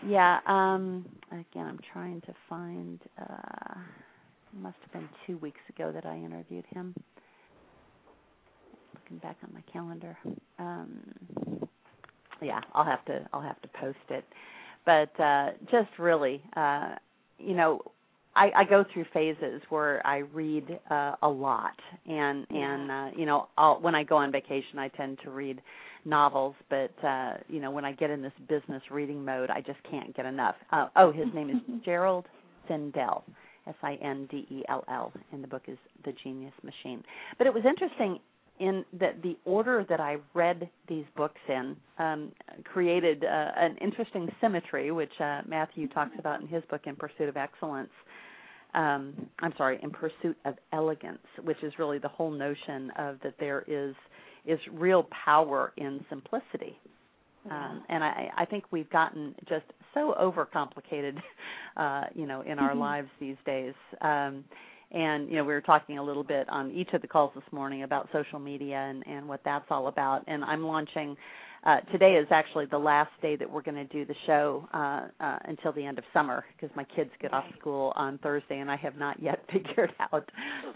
Yeah. 0.08 0.40
Um, 0.46 1.06
again, 1.31 1.66
I'm 1.68 1.80
trying 1.92 2.22
to 2.22 2.34
find. 2.50 3.00
Uh, 3.19 3.80
must 4.54 4.78
have 4.81 4.94
been 4.94 5.10
two 5.28 5.38
weeks 5.40 5.60
ago 5.69 5.92
that 5.92 6.06
I 6.06 6.16
interviewed 6.16 6.66
him. 6.74 6.96
Looking 9.06 9.18
back 9.19 9.38
on 9.44 9.54
my 9.54 9.62
calendar. 9.72 10.18
Um, 10.57 11.69
yeah, 12.42 12.62
I'll 12.74 12.86
have 12.86 13.06
to 13.06 13.28
I'll 13.31 13.42
have 13.42 13.62
to 13.62 13.68
post 13.80 13.98
it. 14.10 14.25
But 14.84 15.19
uh 15.22 15.52
just 15.72 15.90
really 16.00 16.42
uh 16.56 16.96
you 17.38 17.56
know, 17.56 17.81
I, 18.36 18.50
I 18.56 18.63
go 18.63 18.84
through 18.92 19.06
phases 19.13 19.62
where 19.69 20.06
I 20.07 20.19
read 20.34 20.80
uh, 20.90 21.16
a 21.22 21.28
lot, 21.28 21.75
and 22.07 22.48
and 22.50 22.92
uh, 22.92 23.10
you 23.16 23.25
know, 23.25 23.48
I'll, 23.57 23.80
when 23.80 23.94
I 23.94 24.04
go 24.04 24.18
on 24.18 24.31
vacation, 24.31 24.80
I 24.80 24.88
tend 24.88 25.19
to 25.24 25.30
read 25.30 25.62
novels. 26.04 26.56
But 26.69 26.92
uh, 27.06 27.34
you 27.48 27.60
know, 27.60 27.69
when 27.72 27.86
I 27.86 27.92
get 27.92 28.10
in 28.10 28.22
this 28.22 28.34
business 28.50 28.81
reading 28.89 29.24
mode, 29.24 29.50
I 29.50 29.62
just 29.62 29.80
can't 29.89 30.15
get 30.15 30.25
enough. 30.25 30.56
Uh, 30.72 30.88
oh, 30.96 31.12
his 31.12 31.27
name 31.36 31.50
is 31.51 31.58
Gerald 31.86 32.25
Sindell, 32.68 33.24
S 33.68 33.75
I 33.84 33.96
N 34.01 34.27
D 34.32 34.48
E 34.50 34.63
L 34.68 34.84
L, 34.89 35.13
and 35.32 35.44
the 35.44 35.48
book 35.48 35.63
is 35.68 35.77
The 36.06 36.13
Genius 36.24 36.53
Machine. 36.63 37.03
But 37.38 37.48
it 37.48 37.53
was 37.53 37.63
interesting 37.68 38.20
in 38.60 38.86
that 39.00 39.22
the 39.22 39.38
order 39.46 39.86
that 39.90 40.00
I 40.00 40.18
read 40.34 40.70
these 40.88 41.06
books 41.18 41.40
in 41.50 41.76
um, 42.00 42.32
created 42.64 43.24
uh, 43.24 43.52
an 43.58 43.78
interesting 43.82 44.30
symmetry, 44.40 44.92
which 44.92 45.12
uh, 45.20 45.42
Matthew 45.48 45.88
talks 45.90 46.14
about 46.18 46.42
in 46.42 46.48
his 46.48 46.64
book 46.70 46.82
In 46.86 46.96
Pursuit 46.96 47.28
of 47.28 47.38
Excellence. 47.38 47.90
Um, 48.74 49.14
I'm 49.40 49.54
sorry, 49.58 49.80
In 49.82 49.92
Pursuit 49.92 50.38
of 50.46 50.56
Elegance, 50.74 51.20
which 51.44 51.62
is 51.64 51.74
really 51.80 51.98
the 51.98 52.08
whole 52.08 52.32
notion 52.32 52.92
of 52.98 53.18
that 53.24 53.36
there 53.40 53.64
is 53.68 53.96
is 54.46 54.60
real 54.72 55.08
power 55.26 55.74
in 55.78 56.06
simplicity. 56.08 56.78
Um, 57.50 57.84
and 57.90 58.04
I, 58.04 58.30
I 58.38 58.46
think 58.46 58.64
we've 58.72 58.90
gotten 58.90 59.36
just 59.48 59.66
so 59.94 60.16
overcomplicated, 60.20 61.18
uh, 61.78 62.06
you 62.14 62.26
know, 62.26 62.42
in 62.42 62.60
our 62.60 62.72
mm-hmm. 62.72 62.80
lives 62.80 63.10
these 63.20 63.38
days. 63.46 63.74
Um, 64.02 64.44
and 64.92 65.30
you 65.30 65.36
know, 65.36 65.44
we 65.44 65.54
were 65.54 65.62
talking 65.62 65.98
a 65.98 66.04
little 66.04 66.24
bit 66.24 66.48
on 66.50 66.72
each 66.72 66.89
of 66.94 67.01
the 67.01 67.08
calls 67.08 67.32
this 67.36 67.44
morning 67.51 67.84
about 67.84 68.10
social 68.13 68.39
media 68.39 68.77
and, 68.77 69.06
and 69.08 69.27
what 69.27 69.42
that's 69.44 69.65
all 69.70 69.88
about. 69.88 70.24
And 70.27 70.44
I'm 70.44 70.63
launching. 70.63 71.15
Uh, 71.65 71.80
today 71.92 72.12
is 72.12 72.27
actually 72.30 72.68
the 72.68 72.77
last 72.77 73.10
day 73.24 73.36
that 73.36 73.50
we're 73.50 73.63
going 73.63 73.75
to 73.75 73.86
do 73.86 74.06
the 74.06 74.13
show 74.27 74.68
uh, 74.72 75.08
uh, 75.20 75.39
until 75.46 75.74
the 75.74 75.84
end 75.84 75.98
of 75.98 76.04
summer 76.13 76.46
because 76.56 76.75
my 76.75 76.86
kids 76.96 77.10
get 77.20 77.34
off 77.34 77.46
school 77.60 77.92
on 77.96 78.20
Thursday, 78.20 78.60
and 78.60 78.70
I 78.70 78.75
have 78.75 78.98
not 78.98 79.20
yet 79.20 79.39
figured 79.51 79.92
out 80.00 80.30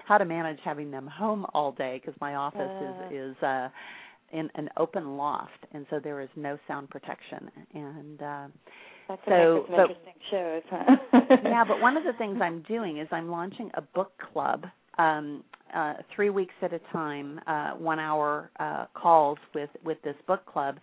how 0.07 0.17
to 0.17 0.25
manage 0.25 0.57
having 0.65 0.89
them 0.89 1.05
home 1.05 1.45
all 1.53 1.73
day 1.73 2.01
because 2.03 2.19
my 2.19 2.35
office 2.35 2.59
is 2.61 3.13
uh. 3.13 3.29
is. 3.29 3.43
Uh, 3.43 3.69
in 4.31 4.49
an 4.55 4.69
open 4.77 5.17
loft, 5.17 5.65
and 5.73 5.87
so 5.89 5.99
there 5.99 6.21
is 6.21 6.29
no 6.35 6.57
sound 6.67 6.89
protection. 6.89 7.49
And 7.73 8.21
uh, 8.21 8.47
that's 9.09 9.21
so, 9.25 9.65
but, 9.69 9.79
interesting 9.79 10.13
shows. 10.31 10.61
Huh? 10.71 11.35
yeah, 11.43 11.63
but 11.67 11.81
one 11.81 11.97
of 11.97 12.03
the 12.03 12.13
things 12.13 12.39
I'm 12.41 12.61
doing 12.67 12.99
is 12.99 13.07
I'm 13.11 13.29
launching 13.29 13.71
a 13.73 13.81
book 13.81 14.11
club. 14.31 14.65
Um, 14.97 15.43
uh, 15.75 15.93
three 16.15 16.29
weeks 16.29 16.53
at 16.61 16.73
a 16.73 16.79
time, 16.91 17.39
uh, 17.47 17.71
one 17.71 17.99
hour 17.99 18.51
uh, 18.59 18.85
calls 18.93 19.37
with 19.53 19.69
with 19.83 19.97
this 20.03 20.15
book 20.27 20.45
club 20.45 20.77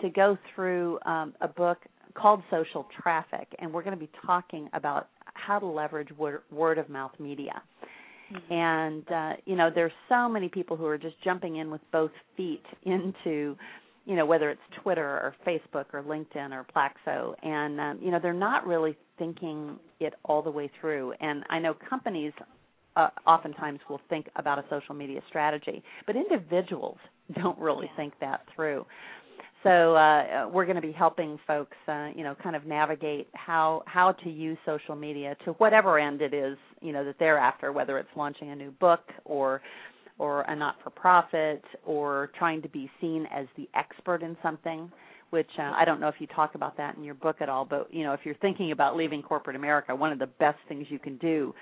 to 0.00 0.10
go 0.10 0.38
through 0.54 0.98
um, 1.06 1.34
a 1.40 1.48
book 1.48 1.78
called 2.14 2.42
Social 2.50 2.86
Traffic, 3.02 3.48
and 3.58 3.72
we're 3.72 3.82
going 3.82 3.98
to 3.98 4.00
be 4.00 4.10
talking 4.24 4.68
about 4.72 5.08
how 5.34 5.58
to 5.58 5.66
leverage 5.66 6.10
word, 6.16 6.42
word 6.50 6.78
of 6.78 6.88
mouth 6.88 7.12
media. 7.18 7.62
Mm-hmm. 8.32 8.52
And 8.52 9.12
uh, 9.12 9.40
you 9.44 9.56
know, 9.56 9.70
there's 9.74 9.92
so 10.08 10.28
many 10.28 10.48
people 10.48 10.76
who 10.76 10.86
are 10.86 10.98
just 10.98 11.16
jumping 11.24 11.56
in 11.56 11.70
with 11.70 11.80
both 11.90 12.12
feet 12.36 12.64
into 12.84 13.56
you 14.04 14.16
know 14.16 14.26
whether 14.26 14.50
it's 14.50 14.60
Twitter 14.82 15.04
or 15.04 15.34
Facebook 15.46 15.86
or 15.92 16.02
LinkedIn 16.02 16.52
or 16.52 16.66
Plaxo, 16.74 17.34
and 17.42 17.80
um, 17.80 17.98
you 18.02 18.10
know 18.10 18.18
they're 18.20 18.32
not 18.32 18.66
really 18.66 18.96
thinking 19.18 19.78
it 20.00 20.14
all 20.24 20.42
the 20.42 20.50
way 20.50 20.70
through. 20.80 21.12
And 21.20 21.44
I 21.48 21.58
know 21.58 21.74
companies 21.88 22.32
uh, 22.96 23.08
oftentimes 23.26 23.80
will 23.88 24.00
think 24.08 24.26
about 24.36 24.58
a 24.58 24.64
social 24.68 24.94
media 24.94 25.20
strategy, 25.28 25.82
but 26.06 26.16
individuals 26.16 26.98
don't 27.34 27.58
really 27.58 27.86
yeah. 27.90 27.96
think 27.96 28.14
that 28.20 28.42
through. 28.54 28.84
So 29.62 29.94
uh, 29.94 30.48
we're 30.52 30.64
going 30.64 30.76
to 30.76 30.82
be 30.82 30.90
helping 30.90 31.38
folks, 31.46 31.76
uh, 31.86 32.08
you 32.16 32.24
know, 32.24 32.34
kind 32.42 32.56
of 32.56 32.66
navigate 32.66 33.28
how 33.34 33.84
how 33.86 34.10
to 34.24 34.30
use 34.30 34.58
social 34.66 34.96
media 34.96 35.36
to 35.44 35.52
whatever 35.52 36.00
end 36.00 36.20
it 36.20 36.34
is, 36.34 36.58
you 36.80 36.92
know, 36.92 37.04
that 37.04 37.14
they're 37.20 37.38
after, 37.38 37.70
whether 37.70 37.96
it's 37.98 38.08
launching 38.16 38.50
a 38.50 38.56
new 38.56 38.72
book 38.72 39.02
or 39.24 39.62
or 40.18 40.42
a 40.42 40.56
not-for-profit 40.56 41.64
or 41.84 42.30
trying 42.38 42.62
to 42.62 42.68
be 42.68 42.90
seen 43.00 43.26
as 43.34 43.46
the 43.56 43.68
expert 43.74 44.22
in 44.22 44.36
something 44.42 44.90
which 45.32 45.48
uh, 45.58 45.62
I 45.62 45.86
don't 45.86 45.98
know 45.98 46.08
if 46.08 46.16
you 46.18 46.26
talk 46.26 46.54
about 46.56 46.76
that 46.76 46.94
in 46.96 47.02
your 47.02 47.14
book 47.14 47.36
at 47.40 47.48
all, 47.48 47.64
but 47.64 47.88
you 47.92 48.04
know, 48.04 48.12
if 48.12 48.20
you're 48.22 48.34
thinking 48.36 48.70
about 48.70 48.96
leaving 48.96 49.22
corporate 49.22 49.56
America, 49.56 49.96
one 49.96 50.12
of 50.12 50.18
the 50.18 50.26
best 50.26 50.58
things 50.68 50.86
you 50.90 50.98
can 50.98 51.16
do 51.16 51.54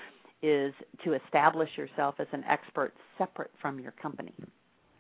is 0.43 0.75
to 1.05 1.15
establish 1.15 1.69
yourself 1.77 2.17
as 2.19 2.27
an 2.33 2.43
expert 2.51 2.93
separate 3.17 3.53
from 3.63 3.79
your 3.79 3.93
company. 3.93 4.35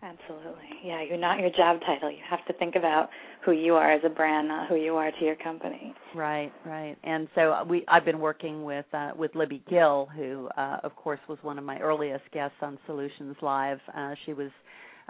Absolutely. 0.02 0.64
Yeah, 0.83 1.02
you're 1.02 1.19
not 1.19 1.40
your 1.40 1.50
job 1.50 1.80
title. 1.80 2.11
You 2.11 2.23
have 2.28 2.45
to 2.47 2.54
think 2.54 2.75
about 2.75 3.11
who 3.45 3.52
you 3.52 3.75
are 3.75 3.92
as 3.92 4.00
a 4.04 4.09
brand, 4.09 4.49
not 4.49 4.69
who 4.69 4.76
you 4.76 4.97
are 4.97 5.11
to 5.11 5.25
your 5.25 5.37
company. 5.37 5.95
Right, 6.14 6.50
right. 6.64 6.97
And 7.04 7.28
so 7.35 7.64
we 7.69 7.85
I've 7.87 8.07
been 8.07 8.19
working 8.19 8.64
with 8.64 8.87
uh, 8.95 9.11
with 9.14 9.35
Libby 9.35 9.62
Gill, 9.69 10.09
who 10.16 10.49
uh, 10.57 10.78
of 10.83 10.97
course 10.97 11.21
was 11.28 11.38
one 11.42 11.59
of 11.59 11.64
my 11.64 11.78
earliest 11.80 12.25
guests 12.33 12.57
on 12.62 12.78
Solutionz 12.88 13.40
Live. 13.42 13.78
Uh, 13.95 14.14
she 14.25 14.33
was 14.33 14.50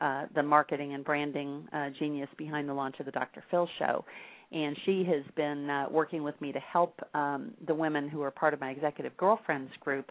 uh, 0.01 0.27
the 0.35 0.43
marketing 0.43 0.95
and 0.95 1.05
branding 1.05 1.69
uh, 1.73 1.91
genius 1.99 2.29
behind 2.37 2.69
the 2.69 2.75
launch 2.75 2.97
of 2.99 3.07
the 3.07 3.13
Dr. 3.13 3.45
Phil 3.51 3.69
show 3.79 4.05
and 4.53 4.77
she 4.85 5.05
has 5.05 5.23
been 5.37 5.71
uh, 5.71 5.87
working 5.91 6.23
with 6.23 6.41
me 6.41 6.53
to 6.53 6.59
help 6.61 6.99
um, 7.15 7.53
the 7.67 7.75
women 7.75 8.09
who 8.09 8.23
are 8.23 8.31
part 8.31 8.55
of 8.55 8.61
my 8.61 8.71
executive 8.71 9.17
girlfriends 9.17 9.71
group 9.81 10.11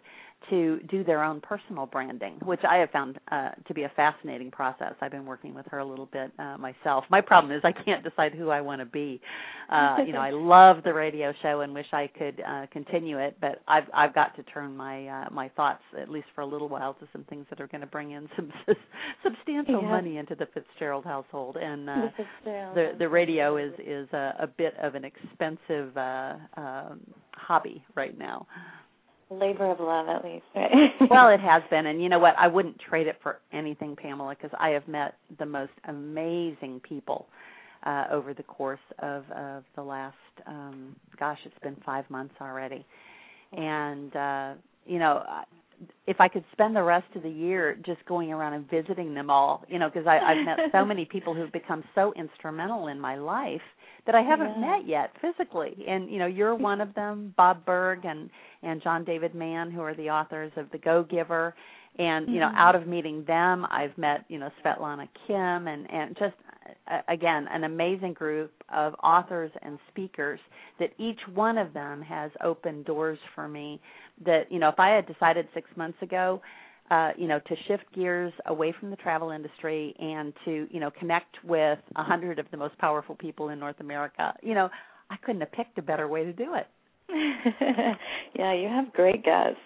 to 0.50 0.80
do 0.90 1.04
their 1.04 1.24
own 1.24 1.42
personal 1.42 1.86
branding, 1.86 2.36
which 2.44 2.62
I 2.70 2.78
have 2.78 2.90
found 2.92 3.20
uh, 3.32 3.50
to 3.68 3.74
be 3.74 3.84
a 3.84 3.92
fascinating 3.96 4.52
process. 4.52 4.94
I've 5.02 5.12
been 5.12 5.26
working 5.26 5.54
with 5.54 5.66
her 5.70 5.80
a 5.80 5.86
little 5.86 6.08
bit 6.08 6.32
uh, 6.40 6.58
myself. 6.58 7.04
My 7.10 7.22
problem 7.22 7.56
is 7.56 7.62
I 7.64 7.74
can't 7.84 8.04
decide 8.04 8.34
who 8.34 8.50
I 8.50 8.62
want 8.62 8.82
to 8.82 8.86
be. 8.86 9.22
Uh, 9.70 9.98
you 10.04 10.14
know, 10.14 10.20
I 10.20 10.32
love 10.32 10.78
the 10.84 10.92
radio 10.92 11.32
show 11.44 11.62
and 11.62 11.76
wish 11.76 11.86
I 11.94 12.10
could 12.18 12.42
uh, 12.42 12.66
continue 12.74 13.20
it, 13.20 13.38
but 13.40 13.62
I've 13.68 13.84
I've 13.94 14.16
got 14.16 14.36
to 14.38 14.42
turn 14.42 14.76
my 14.76 15.08
uh, 15.08 15.26
my 15.30 15.50
thoughts 15.50 15.84
at 16.02 16.10
least 16.10 16.26
for 16.34 16.42
a 16.42 16.46
little 16.48 16.68
while 16.68 16.96
to 16.96 17.08
some 17.14 17.24
things 17.26 17.46
that 17.52 17.62
are 17.62 17.68
going 17.68 17.82
to 17.82 17.88
bring 17.88 18.10
in 18.10 18.28
some 18.36 18.52
substantial 19.24 19.84
yeah. 19.84 19.88
money 19.88 20.18
into 20.18 20.34
the 20.34 20.48
Fitzgerald 20.56 21.06
household. 21.06 21.56
And 21.56 21.88
uh, 21.88 21.94
the, 21.96 22.10
Fitzgerald. 22.18 22.76
the 22.76 22.92
the 22.98 23.10
radio 23.10 23.58
is 23.58 23.74
is 23.78 24.12
a, 24.12 24.29
a 24.40 24.48
bit 24.48 24.74
of 24.82 24.96
an 24.96 25.04
expensive 25.06 25.96
uh, 25.98 26.36
um, 26.58 27.02
hobby 27.34 27.84
right 27.96 28.18
now. 28.18 28.48
Labor 29.32 29.72
of 29.72 29.80
love 29.80 30.08
at 30.10 30.24
least 30.26 30.46
right? 30.56 30.72
Well 31.10 31.30
it 31.30 31.40
has 31.40 31.62
been. 31.70 31.86
And 31.86 32.02
you 32.02 32.10
know 32.10 32.18
what? 32.18 32.34
I 32.38 32.48
wouldn't 32.48 32.80
trade 32.80 33.06
it 33.06 33.18
for 33.22 33.40
anything 33.54 33.96
pamela 33.96 34.36
because 34.36 34.56
i 34.60 34.70
have 34.70 34.88
met 34.88 35.16
the 35.38 35.46
most 35.46 35.72
amazing 35.88 36.82
people 36.88 37.28
uh 37.86 38.06
over 38.12 38.34
the 38.34 38.42
course 38.44 38.80
of 39.00 39.24
of 39.32 39.64
the 39.76 39.84
last 39.84 40.16
um 40.48 40.96
gosh 41.20 41.38
it's 41.46 41.60
been 41.62 41.78
5 41.86 42.10
months 42.10 42.34
already. 42.42 42.86
And 43.54 44.16
uh 44.16 44.54
you 44.86 44.98
know 44.98 45.24
if 46.08 46.20
I 46.20 46.28
could 46.28 46.44
spend 46.52 46.76
the 46.76 46.84
rest 46.84 47.08
of 47.16 47.24
the 47.24 47.30
year 47.30 47.78
just 47.86 48.06
going 48.06 48.32
around 48.32 48.54
and 48.54 48.70
visiting 48.70 49.14
them 49.14 49.30
all, 49.30 49.64
you 49.68 49.80
know, 49.80 49.90
because 49.90 50.08
I've 50.08 50.46
met 50.46 50.58
so 50.72 50.86
many 50.86 51.06
people 51.12 51.34
who've 51.34 51.52
become 51.52 51.84
so 51.96 52.14
instrumental 52.16 52.88
in 52.88 53.00
my 53.00 53.16
life 53.16 53.62
that 54.06 54.16
I 54.16 54.22
haven't 54.22 54.60
yeah. 54.60 54.78
met 54.78 54.88
yet 54.88 55.12
physically. 55.22 55.86
And 55.88 56.10
you 56.10 56.20
know, 56.20 56.26
you're 56.26 56.56
one 56.56 56.82
of 56.82 56.94
them, 56.96 57.34
Bob 57.38 57.66
Burg 57.66 58.06
and 58.06 58.30
and 58.64 58.82
John 58.82 59.04
David 59.04 59.36
Mann, 59.36 59.72
who 59.72 59.82
are 59.82 59.96
the 59.96 60.10
authors 60.10 60.52
of 60.58 60.70
The 60.72 60.78
Go 60.78 61.04
Giver. 61.04 61.56
And 61.98 62.28
you 62.28 62.40
know, 62.40 62.48
mm-hmm. 62.48 62.58
out 62.58 62.76
of 62.76 62.88
meeting 62.88 63.24
them, 63.26 63.66
I've 63.70 63.98
met 63.98 64.26
you 64.28 64.40
know 64.40 64.50
Svetlana 64.64 65.08
Kim 65.28 65.68
and 65.68 65.90
and 65.92 66.18
just 66.18 66.36
again 67.08 67.48
an 67.52 67.64
amazing 67.64 68.14
group 68.14 68.52
of 68.74 68.94
authors 69.04 69.52
and 69.62 69.80
speakers 69.90 70.40
that 70.80 70.90
each 70.98 71.20
one 71.34 71.58
of 71.58 71.74
them 71.74 72.02
has 72.02 72.32
opened 72.44 72.86
doors 72.86 73.20
for 73.36 73.48
me. 73.48 73.80
That 74.26 74.52
you 74.52 74.60
know, 74.60 74.70
if 74.70 74.80
I 74.80 74.90
had 74.90 75.08
decided 75.08 75.48
six 75.54 75.70
months 75.76 76.02
ago 76.02 76.42
uh, 76.92 77.12
you 77.18 77.28
know, 77.28 77.40
to 77.40 77.56
shift 77.68 77.84
gears 77.94 78.34
away 78.48 78.74
from 78.80 78.90
the 78.90 78.96
travel 78.96 79.30
industry 79.30 79.96
and 80.00 80.34
to, 80.46 80.68
you 80.72 80.80
know, 80.80 80.90
connect 81.00 81.36
with 81.44 81.78
a 81.96 82.04
hundred 82.04 82.40
of 82.40 82.48
the 82.52 82.58
most 82.58 82.78
powerful 82.80 83.16
people 83.16 83.50
in 83.50 83.60
North 83.60 83.80
America. 83.80 84.34
You 84.42 84.56
know, 84.56 84.70
I 85.10 85.18
couldn't 85.18 85.42
have 85.42 85.52
picked 85.52 85.78
a 85.78 85.84
better 85.84 86.08
way 86.08 86.24
to 86.24 86.34
do 86.34 86.56
it. 86.56 86.68
yeah, 88.36 88.54
you 88.54 88.68
have 88.68 88.92
great 88.94 89.24
guests. 89.24 89.60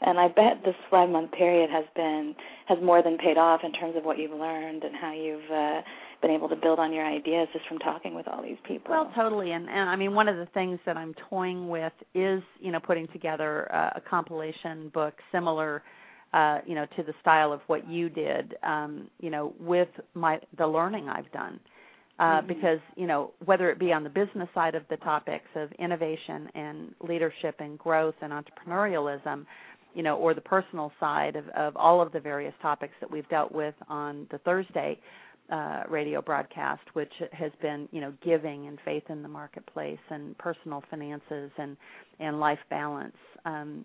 And 0.00 0.20
I 0.20 0.28
bet 0.28 0.62
this 0.64 0.76
five 0.88 1.08
month 1.08 1.32
period 1.32 1.68
has 1.70 1.84
been 1.96 2.36
has 2.68 2.78
more 2.80 3.02
than 3.02 3.18
paid 3.18 3.36
off 3.36 3.62
in 3.64 3.72
terms 3.72 3.96
of 3.96 4.04
what 4.04 4.18
you've 4.18 4.30
learned 4.30 4.84
and 4.84 4.94
how 4.94 5.12
you've 5.12 5.50
uh 5.50 5.80
been 6.20 6.30
able 6.30 6.48
to 6.48 6.56
build 6.56 6.78
on 6.78 6.92
your 6.92 7.06
ideas 7.06 7.48
just 7.52 7.66
from 7.68 7.78
talking 7.78 8.14
with 8.14 8.26
all 8.26 8.42
these 8.42 8.56
people. 8.66 8.90
Well, 8.90 9.12
totally. 9.14 9.52
And 9.52 9.68
and 9.68 9.88
I 9.88 9.96
mean 9.96 10.14
one 10.14 10.28
of 10.28 10.36
the 10.36 10.46
things 10.52 10.78
that 10.86 10.96
I'm 10.96 11.14
toying 11.30 11.68
with 11.68 11.92
is, 12.14 12.42
you 12.60 12.72
know, 12.72 12.80
putting 12.80 13.06
together 13.08 13.64
a, 13.64 13.94
a 13.96 14.00
compilation 14.08 14.90
book 14.94 15.14
similar 15.32 15.82
uh, 16.32 16.58
you 16.66 16.74
know, 16.74 16.86
to 16.96 17.02
the 17.02 17.14
style 17.20 17.52
of 17.52 17.60
what 17.68 17.88
you 17.88 18.08
did, 18.10 18.54
um, 18.62 19.08
you 19.20 19.30
know, 19.30 19.54
with 19.58 19.88
my 20.14 20.38
the 20.58 20.66
learning 20.66 21.08
I've 21.08 21.30
done. 21.32 21.58
Uh, 22.18 22.22
mm-hmm. 22.22 22.48
Because 22.48 22.80
you 22.96 23.06
know, 23.06 23.32
whether 23.44 23.70
it 23.70 23.78
be 23.78 23.92
on 23.92 24.04
the 24.04 24.10
business 24.10 24.48
side 24.54 24.74
of 24.74 24.82
the 24.90 24.96
topics 24.98 25.48
of 25.54 25.70
innovation 25.78 26.48
and 26.54 26.94
leadership 27.00 27.56
and 27.60 27.78
growth 27.78 28.14
and 28.20 28.32
entrepreneurialism, 28.32 29.46
you 29.94 30.02
know, 30.02 30.16
or 30.16 30.34
the 30.34 30.40
personal 30.40 30.92
side 31.00 31.36
of, 31.36 31.48
of 31.50 31.76
all 31.76 32.02
of 32.02 32.12
the 32.12 32.20
various 32.20 32.54
topics 32.60 32.94
that 33.00 33.10
we've 33.10 33.28
dealt 33.28 33.52
with 33.52 33.74
on 33.88 34.26
the 34.30 34.38
Thursday 34.38 34.98
uh, 35.50 35.82
radio 35.88 36.20
broadcast, 36.20 36.82
which 36.92 37.12
has 37.32 37.52
been, 37.62 37.88
you 37.92 38.00
know, 38.00 38.12
giving 38.24 38.66
and 38.66 38.78
faith 38.84 39.04
in 39.08 39.22
the 39.22 39.28
marketplace 39.28 39.98
and 40.10 40.36
personal 40.38 40.82
finances 40.90 41.50
and 41.58 41.76
and 42.20 42.40
life 42.40 42.58
balance. 42.70 43.16
Um, 43.44 43.84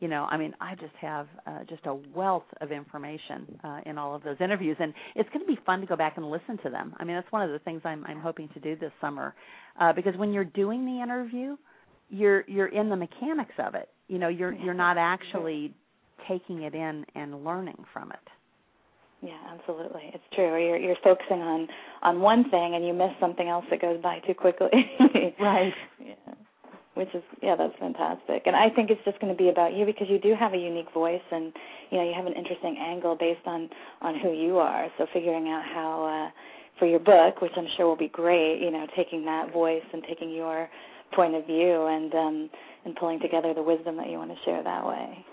you 0.00 0.08
know 0.08 0.26
i 0.28 0.36
mean 0.36 0.52
i 0.60 0.74
just 0.74 0.94
have 1.00 1.28
uh, 1.46 1.60
just 1.68 1.86
a 1.86 1.94
wealth 1.94 2.42
of 2.60 2.72
information 2.72 3.58
uh, 3.62 3.78
in 3.86 3.96
all 3.96 4.12
of 4.12 4.24
those 4.24 4.36
interviews 4.40 4.76
and 4.80 4.92
it's 5.14 5.28
going 5.28 5.40
to 5.40 5.46
be 5.46 5.56
fun 5.64 5.80
to 5.80 5.86
go 5.86 5.94
back 5.94 6.16
and 6.16 6.28
listen 6.28 6.58
to 6.64 6.68
them. 6.68 6.92
I 6.98 7.04
mean 7.04 7.14
that's 7.14 7.30
one 7.30 7.42
of 7.42 7.50
the 7.52 7.60
things 7.60 7.80
i'm 7.84 8.04
i'm 8.06 8.18
hoping 8.18 8.48
to 8.54 8.60
do 8.60 8.74
this 8.74 8.90
summer 9.00 9.36
uh, 9.80 9.92
because 9.92 10.16
when 10.16 10.32
you're 10.32 10.44
doing 10.44 10.84
the 10.84 11.00
interview 11.00 11.56
you're 12.10 12.44
you're 12.48 12.68
in 12.68 12.88
the 12.88 12.96
mechanics 12.96 13.54
of 13.58 13.74
it. 13.74 13.88
You 14.08 14.18
know 14.18 14.28
you're 14.28 14.52
you're 14.52 14.74
not 14.74 14.98
actually 14.98 15.74
taking 16.28 16.62
it 16.62 16.74
in 16.74 17.04
and 17.14 17.44
learning 17.44 17.84
from 17.92 18.10
it 18.12 18.18
yeah, 19.24 19.40
absolutely. 19.58 20.10
It's 20.12 20.24
true. 20.34 20.46
You're 20.64 20.76
you're 20.76 20.96
focusing 21.02 21.40
on 21.40 21.68
on 22.02 22.20
one 22.20 22.50
thing 22.50 22.74
and 22.74 22.86
you 22.86 22.92
miss 22.92 23.10
something 23.18 23.48
else 23.48 23.64
that 23.70 23.80
goes 23.80 24.00
by 24.02 24.20
too 24.20 24.34
quickly. 24.34 24.68
right. 25.40 25.72
Yeah 25.98 26.14
which 26.94 27.08
is 27.14 27.22
yeah 27.42 27.54
that's 27.56 27.74
fantastic 27.78 28.42
and 28.46 28.56
i 28.56 28.68
think 28.70 28.90
it's 28.90 29.00
just 29.04 29.18
going 29.20 29.32
to 29.32 29.36
be 29.36 29.48
about 29.48 29.74
you 29.74 29.84
because 29.84 30.06
you 30.08 30.18
do 30.18 30.34
have 30.38 30.54
a 30.54 30.56
unique 30.56 30.90
voice 30.94 31.22
and 31.30 31.52
you 31.90 31.98
know 31.98 32.04
you 32.04 32.14
have 32.14 32.26
an 32.26 32.32
interesting 32.32 32.76
angle 32.78 33.16
based 33.18 33.46
on 33.46 33.68
on 34.00 34.18
who 34.20 34.32
you 34.32 34.58
are 34.58 34.88
so 34.96 35.06
figuring 35.12 35.48
out 35.48 35.62
how 35.64 36.04
uh 36.06 36.30
for 36.78 36.86
your 36.86 37.00
book 37.00 37.40
which 37.42 37.52
i'm 37.56 37.66
sure 37.76 37.86
will 37.86 37.96
be 37.96 38.08
great 38.08 38.60
you 38.60 38.70
know 38.70 38.86
taking 38.96 39.24
that 39.24 39.52
voice 39.52 39.82
and 39.92 40.02
taking 40.08 40.30
your 40.30 40.68
point 41.14 41.34
of 41.34 41.44
view 41.46 41.86
and 41.86 42.14
um 42.14 42.50
and 42.84 42.96
pulling 42.96 43.20
together 43.20 43.52
the 43.54 43.62
wisdom 43.62 43.96
that 43.96 44.08
you 44.08 44.18
want 44.18 44.30
to 44.30 44.36
share 44.44 44.62
that 44.62 44.86
way 44.86 45.24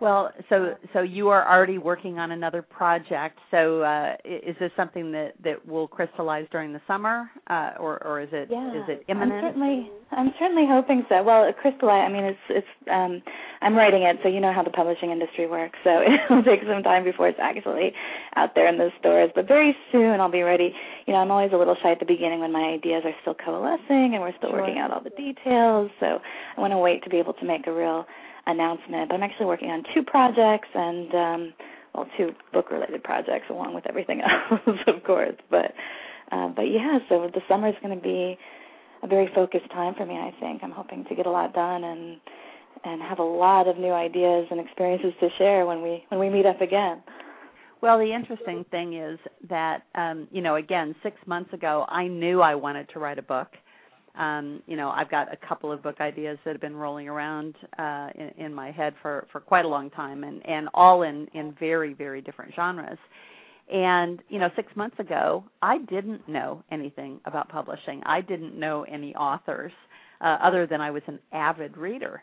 well, 0.00 0.30
so 0.48 0.74
so 0.92 1.02
you 1.02 1.28
are 1.28 1.48
already 1.48 1.78
working 1.78 2.18
on 2.18 2.30
another 2.30 2.62
project. 2.62 3.38
So 3.50 3.82
uh, 3.82 4.14
is 4.24 4.54
this 4.60 4.70
something 4.76 5.10
that 5.12 5.32
that 5.42 5.66
will 5.66 5.88
crystallize 5.88 6.46
during 6.52 6.72
the 6.72 6.80
summer, 6.86 7.28
uh, 7.50 7.72
or 7.80 8.02
or 8.06 8.20
is 8.20 8.28
it 8.30 8.48
yeah, 8.50 8.70
is 8.70 8.84
it 8.88 9.04
imminent? 9.08 9.32
I'm 9.32 9.42
certainly 9.42 9.90
I'm 10.12 10.30
certainly 10.38 10.66
hoping 10.68 11.04
so. 11.08 11.22
Well, 11.22 11.50
crystallize. 11.60 12.06
I 12.08 12.12
mean, 12.12 12.24
it's 12.24 12.46
it's 12.48 12.66
um, 12.90 13.22
I'm 13.60 13.74
writing 13.74 14.02
it, 14.02 14.18
so 14.22 14.28
you 14.28 14.40
know 14.40 14.52
how 14.52 14.62
the 14.62 14.70
publishing 14.70 15.10
industry 15.10 15.48
works. 15.48 15.78
So 15.82 15.90
it'll 16.30 16.44
take 16.44 16.60
some 16.62 16.82
time 16.84 17.02
before 17.02 17.28
it's 17.28 17.40
actually 17.42 17.92
out 18.36 18.54
there 18.54 18.68
in 18.68 18.78
the 18.78 18.90
stores. 19.00 19.30
But 19.34 19.48
very 19.48 19.74
soon 19.90 20.20
I'll 20.20 20.30
be 20.30 20.42
ready. 20.42 20.72
You 21.06 21.12
know, 21.12 21.18
I'm 21.18 21.30
always 21.30 21.50
a 21.52 21.56
little 21.56 21.76
shy 21.82 21.90
at 21.90 21.98
the 21.98 22.06
beginning 22.06 22.38
when 22.38 22.52
my 22.52 22.70
ideas 22.78 23.02
are 23.04 23.14
still 23.22 23.34
coalescing 23.34 24.14
and 24.14 24.20
we're 24.20 24.36
still 24.38 24.50
sure. 24.50 24.60
working 24.60 24.78
out 24.78 24.92
all 24.92 25.02
the 25.02 25.10
details. 25.10 25.90
So 25.98 26.22
I 26.56 26.60
want 26.60 26.72
to 26.72 26.78
wait 26.78 27.02
to 27.02 27.10
be 27.10 27.18
able 27.18 27.34
to 27.34 27.44
make 27.44 27.66
a 27.66 27.72
real 27.72 28.06
announcement. 28.48 29.08
But 29.08 29.14
I'm 29.16 29.22
actually 29.22 29.46
working 29.46 29.70
on 29.70 29.84
two 29.94 30.02
projects 30.02 30.68
and 30.74 31.14
um 31.14 31.54
well 31.94 32.06
two 32.16 32.30
book 32.52 32.70
related 32.70 33.04
projects 33.04 33.46
along 33.50 33.74
with 33.74 33.86
everything 33.88 34.22
else 34.50 34.78
of 34.86 35.04
course. 35.04 35.36
But 35.50 35.72
uh 36.32 36.48
but 36.48 36.62
yeah, 36.62 36.98
so 37.08 37.30
the 37.32 37.42
summer 37.48 37.68
is 37.68 37.76
going 37.82 37.96
to 37.96 38.02
be 38.02 38.36
a 39.02 39.06
very 39.06 39.28
focused 39.34 39.70
time 39.70 39.94
for 39.94 40.04
me. 40.06 40.14
I 40.14 40.32
think 40.40 40.62
I'm 40.64 40.72
hoping 40.72 41.04
to 41.08 41.14
get 41.14 41.26
a 41.26 41.30
lot 41.30 41.54
done 41.54 41.84
and 41.84 42.20
and 42.84 43.02
have 43.02 43.18
a 43.18 43.24
lot 43.24 43.68
of 43.68 43.76
new 43.76 43.92
ideas 43.92 44.46
and 44.50 44.60
experiences 44.60 45.12
to 45.20 45.28
share 45.38 45.66
when 45.66 45.82
we 45.82 46.04
when 46.08 46.18
we 46.20 46.30
meet 46.30 46.46
up 46.46 46.60
again. 46.60 47.02
Well, 47.80 47.98
the 47.98 48.12
interesting 48.12 48.64
thing 48.72 48.94
is 48.94 49.18
that 49.48 49.82
um, 49.94 50.26
you 50.32 50.42
know, 50.42 50.56
again, 50.56 50.94
six 51.02 51.16
months 51.26 51.52
ago, 51.52 51.84
I 51.88 52.08
knew 52.08 52.40
I 52.40 52.54
wanted 52.54 52.88
to 52.94 52.98
write 52.98 53.18
a 53.18 53.22
book. 53.22 53.48
Um, 54.18 54.62
you 54.66 54.76
know, 54.76 54.90
I've 54.90 55.10
got 55.10 55.32
a 55.32 55.36
couple 55.48 55.70
of 55.70 55.82
book 55.82 55.96
ideas 56.00 56.38
that 56.44 56.52
have 56.52 56.60
been 56.60 56.76
rolling 56.76 57.08
around 57.08 57.54
uh, 57.78 58.08
in, 58.14 58.46
in 58.46 58.54
my 58.54 58.72
head 58.72 58.94
for 59.00 59.26
for 59.32 59.40
quite 59.40 59.64
a 59.64 59.68
long 59.68 59.90
time, 59.90 60.24
and 60.24 60.44
and 60.46 60.68
all 60.74 61.02
in 61.02 61.28
in 61.34 61.54
very 61.58 61.94
very 61.94 62.20
different 62.20 62.52
genres. 62.54 62.98
And 63.72 64.20
you 64.28 64.38
know, 64.38 64.48
six 64.56 64.74
months 64.76 64.98
ago, 64.98 65.44
I 65.62 65.78
didn't 65.78 66.28
know 66.28 66.64
anything 66.72 67.20
about 67.26 67.48
publishing. 67.48 68.02
I 68.06 68.20
didn't 68.20 68.58
know 68.58 68.84
any 68.84 69.14
authors 69.14 69.72
uh, 70.20 70.38
other 70.42 70.66
than 70.66 70.80
I 70.80 70.90
was 70.90 71.02
an 71.06 71.18
avid 71.32 71.76
reader. 71.76 72.22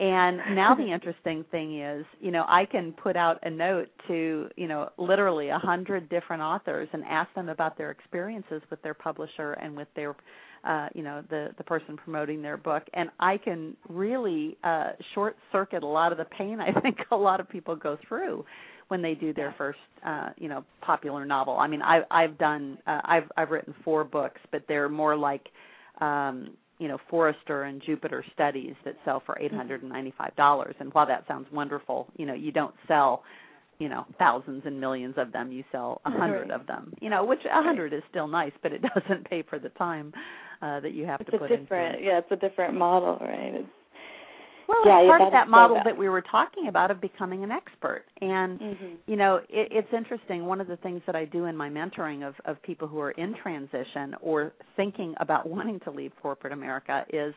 And 0.00 0.38
now 0.56 0.74
the 0.74 0.90
interesting 0.92 1.44
thing 1.50 1.80
is, 1.80 2.06
you 2.20 2.30
know, 2.30 2.44
I 2.48 2.64
can 2.64 2.92
put 2.92 3.16
out 3.16 3.38
a 3.42 3.50
note 3.50 3.88
to, 4.08 4.48
you 4.56 4.66
know, 4.66 4.88
literally 4.96 5.50
a 5.50 5.58
hundred 5.58 6.08
different 6.08 6.42
authors 6.42 6.88
and 6.92 7.04
ask 7.04 7.32
them 7.34 7.50
about 7.50 7.76
their 7.76 7.90
experiences 7.90 8.62
with 8.70 8.82
their 8.82 8.94
publisher 8.94 9.52
and 9.52 9.76
with 9.76 9.88
their, 9.94 10.16
uh, 10.64 10.88
you 10.94 11.02
know, 11.02 11.22
the 11.30 11.48
the 11.56 11.64
person 11.64 11.96
promoting 11.96 12.42
their 12.42 12.56
book, 12.56 12.82
and 12.92 13.08
I 13.18 13.38
can 13.38 13.76
really 13.88 14.58
uh, 14.62 14.90
short 15.14 15.36
circuit 15.52 15.82
a 15.82 15.86
lot 15.86 16.12
of 16.12 16.18
the 16.18 16.26
pain 16.26 16.60
I 16.60 16.78
think 16.80 16.98
a 17.10 17.16
lot 17.16 17.40
of 17.40 17.48
people 17.48 17.76
go 17.76 17.96
through 18.06 18.44
when 18.88 19.02
they 19.02 19.14
do 19.14 19.32
their 19.32 19.54
first, 19.56 19.78
uh, 20.04 20.30
you 20.36 20.48
know, 20.48 20.64
popular 20.80 21.24
novel. 21.24 21.56
I 21.56 21.68
mean, 21.68 21.80
I, 21.80 22.00
I've 22.10 22.36
done, 22.38 22.76
uh, 22.86 23.00
I've 23.04 23.30
I've 23.36 23.50
written 23.50 23.74
four 23.84 24.04
books, 24.04 24.40
but 24.50 24.64
they're 24.68 24.88
more 24.88 25.16
like 25.16 25.46
um 26.00 26.50
you 26.78 26.88
know 26.88 26.98
Forrester 27.08 27.64
and 27.64 27.82
Jupiter 27.84 28.24
studies 28.34 28.74
that 28.84 28.96
sell 29.04 29.22
for 29.24 29.38
eight 29.38 29.52
hundred 29.52 29.82
and 29.82 29.90
ninety 29.90 30.12
five 30.18 30.36
dollars. 30.36 30.74
And 30.78 30.92
while 30.92 31.06
that 31.06 31.24
sounds 31.26 31.46
wonderful, 31.52 32.08
you 32.16 32.26
know 32.26 32.34
you 32.34 32.52
don't 32.52 32.74
sell 32.86 33.22
you 33.78 33.88
know 33.88 34.04
thousands 34.18 34.62
and 34.66 34.78
millions 34.78 35.14
of 35.16 35.32
them. 35.32 35.52
You 35.52 35.64
sell 35.72 36.02
a 36.04 36.10
hundred 36.10 36.50
right. 36.50 36.60
of 36.60 36.66
them. 36.66 36.92
You 37.00 37.08
know, 37.08 37.24
which 37.24 37.40
a 37.44 37.62
hundred 37.62 37.94
is 37.94 38.02
still 38.10 38.28
nice, 38.28 38.52
but 38.62 38.72
it 38.72 38.82
doesn't 38.94 39.30
pay 39.30 39.42
for 39.48 39.58
the 39.58 39.70
time 39.70 40.12
uh, 40.62 40.80
that 40.80 40.92
you 40.92 41.06
have 41.06 41.20
it's 41.20 41.30
to 41.30 41.38
put 41.38 41.50
it. 41.50 41.66
Yeah, 41.70 42.18
it's 42.18 42.30
a 42.30 42.36
different 42.36 42.74
model, 42.74 43.18
right? 43.20 43.54
It's, 43.54 43.68
well, 44.68 44.86
yeah, 44.86 45.00
it's 45.00 45.08
part 45.08 45.22
of 45.22 45.32
that 45.32 45.48
model 45.48 45.76
bad. 45.76 45.86
that 45.86 45.98
we 45.98 46.08
were 46.08 46.22
talking 46.22 46.68
about 46.68 46.92
of 46.92 47.00
becoming 47.00 47.42
an 47.42 47.50
expert. 47.50 48.04
And 48.20 48.60
mm-hmm. 48.60 48.86
you 49.06 49.16
know, 49.16 49.36
it, 49.48 49.68
it's 49.72 49.88
interesting. 49.92 50.46
One 50.46 50.60
of 50.60 50.68
the 50.68 50.76
things 50.76 51.02
that 51.06 51.16
I 51.16 51.24
do 51.24 51.46
in 51.46 51.56
my 51.56 51.68
mentoring 51.68 52.26
of 52.26 52.34
of 52.44 52.62
people 52.62 52.86
who 52.86 53.00
are 53.00 53.10
in 53.12 53.34
transition 53.42 54.14
or 54.20 54.52
thinking 54.76 55.14
about 55.18 55.48
wanting 55.48 55.80
to 55.80 55.90
leave 55.90 56.12
corporate 56.22 56.52
America 56.52 57.04
is 57.12 57.34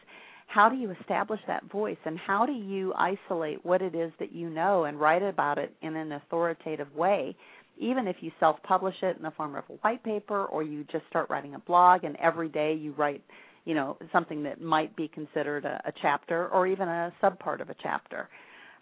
how 0.48 0.70
do 0.70 0.76
you 0.76 0.94
establish 1.02 1.40
that 1.48 1.64
voice 1.72 1.98
and 2.06 2.20
how 2.20 2.46
do 2.46 2.52
you 2.52 2.94
isolate 2.94 3.66
what 3.66 3.82
it 3.82 3.96
is 3.96 4.12
that 4.20 4.32
you 4.32 4.50
know 4.50 4.84
and 4.84 5.00
write 5.00 5.24
about 5.24 5.58
it 5.58 5.74
in 5.82 5.96
an 5.96 6.12
authoritative 6.12 6.94
way 6.96 7.36
even 7.78 8.08
if 8.08 8.18
you 8.22 8.32
self 8.40 8.62
publish 8.64 8.96
it 9.02 9.18
in 9.18 9.24
the 9.24 9.32
form 9.32 9.56
of 9.56 9.64
a 9.70 9.74
white 9.74 10.04
paper 10.04 10.46
or 10.46 10.64
you 10.64 10.84
just 10.92 11.06
start 11.10 11.30
writing 11.30 11.56
a 11.56 11.60
blog 11.60 12.04
and 12.04 12.16
every 12.18 12.50
day 12.50 12.74
you 12.74 12.94
write 12.94 13.24
you 13.66 13.74
know 13.74 13.98
something 14.12 14.44
that 14.44 14.62
might 14.62 14.96
be 14.96 15.08
considered 15.08 15.66
a, 15.66 15.82
a 15.86 15.92
chapter 16.02 16.48
or 16.50 16.68
even 16.68 16.88
a 16.88 17.14
subpart 17.22 17.62
of 17.62 17.70
a 17.70 17.76
chapter. 17.82 18.30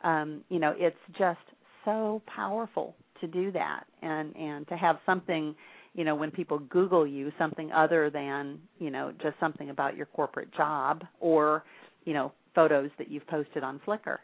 Um, 0.03 0.43
you 0.49 0.59
know 0.59 0.73
it's 0.77 0.97
just 1.17 1.39
so 1.85 2.21
powerful 2.33 2.95
to 3.21 3.27
do 3.27 3.51
that 3.51 3.83
and 4.01 4.35
and 4.35 4.67
to 4.67 4.75
have 4.75 4.97
something 5.05 5.55
you 5.93 6.03
know 6.03 6.15
when 6.15 6.31
people 6.31 6.59
google 6.59 7.05
you 7.05 7.31
something 7.37 7.71
other 7.71 8.09
than 8.09 8.59
you 8.79 8.89
know 8.89 9.13
just 9.21 9.39
something 9.39 9.69
about 9.69 9.95
your 9.95 10.07
corporate 10.07 10.53
job 10.55 11.03
or 11.19 11.63
you 12.05 12.13
know 12.13 12.31
photos 12.53 12.89
that 12.97 13.09
you've 13.09 13.25
posted 13.27 13.63
on 13.63 13.79
flickr. 13.87 14.17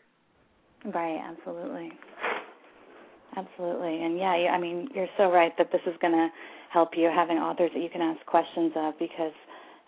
Right 0.86 1.20
absolutely 1.24 1.92
absolutely 3.38 4.01
and 4.03 4.17
yeah 4.17 4.34
i 4.51 4.60
mean 4.60 4.88
you're 4.94 5.08
so 5.17 5.32
right 5.32 5.53
that 5.58 5.72
this 5.72 5.82
is 5.86 5.94
going 6.01 6.13
to 6.13 6.27
help 6.74 6.89
you 6.98 7.10
having 7.13 7.38
authors 7.38 7.72
that 7.74 7.82
you 7.82 7.89
can 7.89 8.01
ask 8.01 8.24
questions 8.25 8.74
of 8.75 8.94
because 9.00 9.32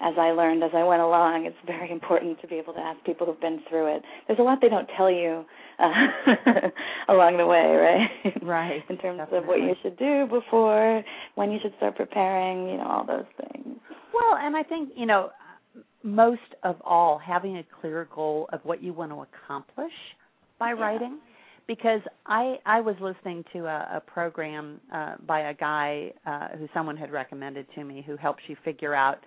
as 0.01 0.13
I 0.17 0.31
learned 0.31 0.63
as 0.63 0.71
I 0.73 0.83
went 0.85 1.01
along, 1.01 1.45
it's 1.45 1.57
very 1.67 1.91
important 1.99 2.39
to 2.39 2.47
be 2.47 2.55
able 2.55 2.73
to 2.73 2.79
ask 2.79 3.03
people 3.05 3.27
who've 3.27 3.41
been 3.41 3.59
through 3.69 3.97
it. 3.97 4.01
There's 4.27 4.39
a 4.39 4.43
lot 4.43 4.59
they 4.61 4.69
don't 4.69 4.87
tell 4.95 5.11
you 5.11 5.43
uh, 5.77 5.91
along 7.09 7.35
the 7.37 7.45
way, 7.45 7.65
right? 7.75 8.41
Right. 8.41 8.81
In 8.89 8.97
terms 8.97 9.17
definitely. 9.17 9.37
of 9.39 9.45
what 9.47 9.59
you 9.59 9.75
should 9.83 9.97
do 9.97 10.25
before, 10.29 11.03
when 11.35 11.51
you 11.51 11.59
should 11.61 11.73
start 11.77 11.97
preparing, 11.97 12.69
you 12.69 12.77
know, 12.77 12.85
all 12.87 13.05
those 13.05 13.25
things. 13.41 13.77
Well, 14.13 14.37
and 14.39 14.55
I 14.55 14.63
think, 14.63 14.91
you 14.95 15.05
know, 15.05 15.31
most 16.03 16.39
of 16.63 16.77
all, 16.85 17.17
having 17.19 17.57
a 17.57 17.63
clear 17.81 18.07
goal 18.15 18.47
of 18.53 18.61
what 18.63 18.81
you 18.81 18.93
want 18.93 19.11
to 19.11 19.21
accomplish 19.21 19.91
by 20.59 20.69
Yeah. 20.69 20.81
writing. 20.81 21.19
Because 21.69 22.01
I 22.25 22.55
I 22.65 22.81
was 22.81 22.95
listening 22.99 23.45
to 23.53 23.67
a, 23.67 23.97
a 23.97 24.01
program 24.07 24.81
uh, 24.91 25.17
by 25.27 25.51
a 25.51 25.53
guy 25.53 26.11
uh, 26.25 26.47
who 26.57 26.67
someone 26.73 26.97
had 26.97 27.11
recommended 27.11 27.67
to 27.75 27.83
me 27.83 28.03
who 28.05 28.17
helps 28.17 28.41
you 28.47 28.55
figure 28.65 28.95
out 28.95 29.19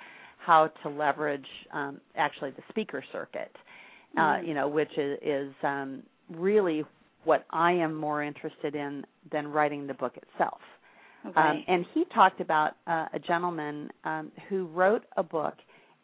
how 0.44 0.66
to 0.82 0.88
leverage 0.88 1.46
um, 1.72 2.00
actually 2.16 2.50
the 2.50 2.62
speaker 2.68 3.00
circuit, 3.12 3.54
uh, 4.16 4.20
Mhm. 4.20 4.48
you 4.48 4.54
know, 4.54 4.66
which 4.66 4.90
is, 4.98 5.20
is 5.22 5.54
um, 5.62 6.02
really 6.30 6.84
what 7.22 7.44
I 7.50 7.70
am 7.70 7.94
more 7.94 8.24
interested 8.24 8.74
in 8.74 9.06
than 9.30 9.46
writing 9.46 9.86
the 9.86 9.94
book 9.94 10.16
itself. 10.16 10.60
Um, 11.36 11.62
and 11.68 11.86
he 11.94 12.04
talked 12.06 12.40
about 12.40 12.72
uh, 12.88 13.06
a 13.12 13.20
gentleman 13.20 13.88
um, 14.02 14.32
who 14.48 14.66
wrote 14.66 15.04
a 15.16 15.22
book, 15.22 15.54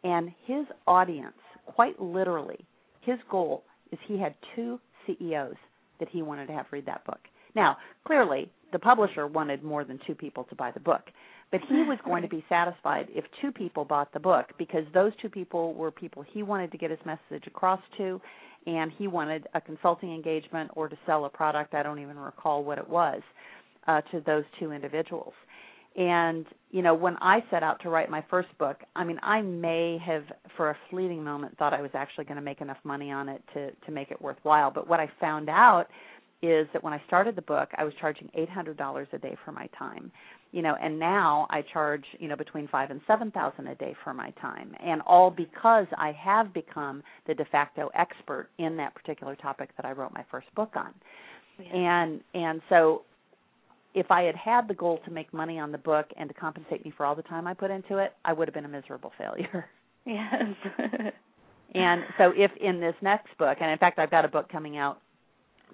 and 0.05 0.31
his 0.45 0.65
audience, 0.87 1.35
quite 1.65 2.01
literally, 2.01 2.65
his 3.01 3.19
goal 3.29 3.65
is 3.91 3.99
he 4.07 4.17
had 4.17 4.35
two 4.55 4.79
CEOs 5.05 5.57
that 5.99 6.09
he 6.09 6.21
wanted 6.21 6.47
to 6.47 6.53
have 6.53 6.65
read 6.71 6.85
that 6.85 7.05
book. 7.05 7.19
Now, 7.55 7.77
clearly, 8.05 8.49
the 8.71 8.79
publisher 8.79 9.27
wanted 9.27 9.63
more 9.63 9.83
than 9.83 9.99
two 10.05 10.15
people 10.15 10.43
to 10.45 10.55
buy 10.55 10.71
the 10.71 10.79
book, 10.79 11.01
but 11.51 11.61
he 11.67 11.75
was 11.75 11.97
going 12.05 12.21
to 12.21 12.27
be 12.27 12.43
satisfied 12.47 13.07
if 13.09 13.25
two 13.41 13.51
people 13.51 13.83
bought 13.83 14.13
the 14.13 14.19
book 14.19 14.47
because 14.57 14.83
those 14.93 15.11
two 15.21 15.29
people 15.29 15.73
were 15.73 15.89
people 15.89 16.23
he 16.31 16.43
wanted 16.43 16.71
to 16.71 16.77
get 16.77 16.91
his 16.91 16.99
message 17.05 17.47
across 17.47 17.81
to, 17.97 18.21
and 18.67 18.91
he 18.97 19.07
wanted 19.07 19.47
a 19.55 19.61
consulting 19.61 20.13
engagement 20.13 20.69
or 20.75 20.87
to 20.87 20.97
sell 21.05 21.25
a 21.25 21.29
product. 21.29 21.73
I 21.73 21.81
don't 21.81 21.99
even 21.99 22.17
recall 22.17 22.63
what 22.63 22.77
it 22.77 22.87
was 22.87 23.21
uh, 23.87 24.01
to 24.11 24.21
those 24.25 24.43
two 24.59 24.71
individuals. 24.71 25.33
And 25.99 26.45
you 26.71 26.81
know, 26.81 26.93
when 26.93 27.17
I 27.19 27.39
set 27.51 27.61
out 27.61 27.81
to 27.81 27.89
write 27.89 28.09
my 28.09 28.23
first 28.29 28.47
book, 28.57 28.77
I 28.95 29.03
mean, 29.03 29.19
I 29.21 29.41
may 29.41 29.97
have, 30.05 30.23
for 30.55 30.69
a 30.69 30.77
fleeting 30.89 31.23
moment, 31.23 31.57
thought 31.57 31.73
I 31.73 31.81
was 31.81 31.91
actually 31.93 32.25
going 32.25 32.37
to 32.37 32.43
make 32.43 32.61
enough 32.61 32.77
money 32.83 33.11
on 33.11 33.27
it 33.27 33.43
to 33.53 33.71
to 33.71 33.91
make 33.91 34.09
it 34.09 34.21
worthwhile. 34.21 34.71
But 34.71 34.87
what 34.87 34.99
I 34.99 35.11
found 35.19 35.49
out 35.49 35.87
is 36.41 36.67
that 36.71 36.81
when 36.81 36.93
I 36.93 37.01
started 37.05 37.35
the 37.35 37.41
book, 37.41 37.67
I 37.77 37.83
was 37.83 37.93
charging 37.99 38.29
eight 38.33 38.49
hundred 38.49 38.77
dollars 38.77 39.09
a 39.11 39.17
day 39.17 39.35
for 39.43 39.51
my 39.51 39.67
time. 39.77 40.09
You 40.53 40.61
know, 40.61 40.75
and 40.81 40.97
now 40.97 41.47
I 41.49 41.63
charge 41.73 42.05
you 42.17 42.29
know 42.29 42.37
between 42.37 42.69
five 42.69 42.91
and 42.91 43.01
seven 43.05 43.29
thousand 43.31 43.67
a 43.67 43.75
day 43.75 43.93
for 44.05 44.13
my 44.13 44.31
time, 44.41 44.73
and 44.81 45.01
all 45.01 45.29
because 45.29 45.87
I 45.97 46.13
have 46.13 46.53
become 46.53 47.03
the 47.27 47.33
de 47.33 47.45
facto 47.45 47.89
expert 47.93 48.49
in 48.57 48.77
that 48.77 48.95
particular 48.95 49.35
topic 49.35 49.71
that 49.75 49.85
I 49.85 49.91
wrote 49.91 50.13
my 50.13 50.23
first 50.31 50.47
book 50.55 50.71
on. 50.75 50.93
Yeah. 51.59 51.75
And 51.75 52.21
and 52.33 52.61
so 52.69 53.01
if 53.99 54.09
I 54.09 54.23
had 54.23 54.35
had 54.35 54.67
the 54.67 54.73
goal 54.73 54.99
to 55.05 55.11
make 55.11 55.33
money 55.33 55.59
on 55.59 55.71
the 55.73 55.77
book 55.77 56.07
and 56.15 56.29
to 56.29 56.33
compensate 56.33 56.85
me 56.85 56.93
for 56.95 57.05
all 57.05 57.15
the 57.15 57.23
time 57.23 57.47
I 57.47 57.53
put 57.53 57.69
into 57.69 57.97
it, 57.97 58.13
I 58.23 58.31
would 58.31 58.47
have 58.47 58.55
been 58.55 58.65
a 58.65 58.69
miserable 58.69 59.11
failure. 59.17 59.65
Yes. 60.05 60.55
and 61.75 62.03
so 62.17 62.31
if 62.35 62.49
in 62.59 62.79
this 62.79 62.95
next 63.01 63.37
book, 63.37 63.57
and 63.59 63.69
in 63.69 63.77
fact 63.77 63.99
I've 63.99 64.09
got 64.09 64.23
a 64.23 64.29
book 64.29 64.49
coming 64.49 64.77
out 64.77 65.01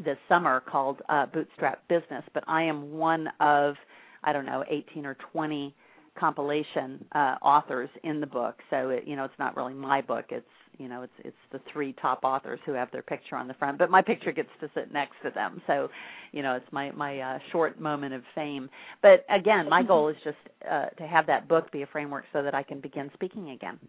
this 0.04 0.18
summer 0.28 0.62
called 0.70 1.00
uh, 1.08 1.28
Bootstrap 1.28 1.88
Business, 1.88 2.24
but 2.34 2.44
I 2.48 2.64
am 2.64 2.92
one 2.92 3.28
of 3.40 3.76
I 4.24 4.34
don't 4.34 4.48
know 4.48 4.66
18 4.68 5.06
or 5.06 5.16
20 5.32 5.74
compilation 6.20 7.06
uh, 7.14 7.36
authors 7.42 7.88
in 8.04 8.20
the 8.20 8.28
book. 8.28 8.56
So 8.72 8.90
it, 8.90 9.04
you 9.06 9.16
know 9.16 9.26
it's 9.26 9.40
not 9.40 9.56
really 9.56 9.76
my 9.76 10.02
book. 10.02 10.26
It's 10.30 10.46
you 10.78 10.88
know 10.88 11.02
it's 11.04 11.14
it's 11.20 11.36
the 11.52 11.60
three 11.72 11.94
top 12.02 12.22
authors 12.24 12.60
who 12.66 12.74
have 12.74 12.92
their 12.92 13.02
picture 13.02 13.36
on 13.36 13.48
the 13.48 13.54
front, 13.56 13.78
but 13.78 13.90
my 13.90 14.02
picture 14.02 14.32
gets 14.32 14.50
to 14.62 14.70
sit 14.76 14.92
next 14.94 15.14
to 15.24 15.32
them. 15.32 15.62
So 15.68 15.90
you 16.32 16.42
know 16.42 16.56
it's 16.56 16.72
my 16.72 16.92
my 16.92 17.20
uh, 17.20 17.40
short 17.52 17.80
moment 17.80 18.14
of 18.14 18.22
fame. 18.34 18.70
But 19.02 19.26
again, 19.30 19.70
my 19.70 19.84
goal 19.84 20.10
is 20.10 20.16
just 20.24 20.38
uh, 20.70 20.88
to 20.98 21.08
have 21.08 21.28
that 21.28 21.48
book 21.48 21.72
be 21.72 21.82
a 21.84 21.88
framework 21.88 22.26
so 22.34 22.44
that 22.44 22.54
I 22.56 22.64
can 22.64 22.80
begin 22.82 23.10
speaking 23.14 23.52
again. 23.52 23.80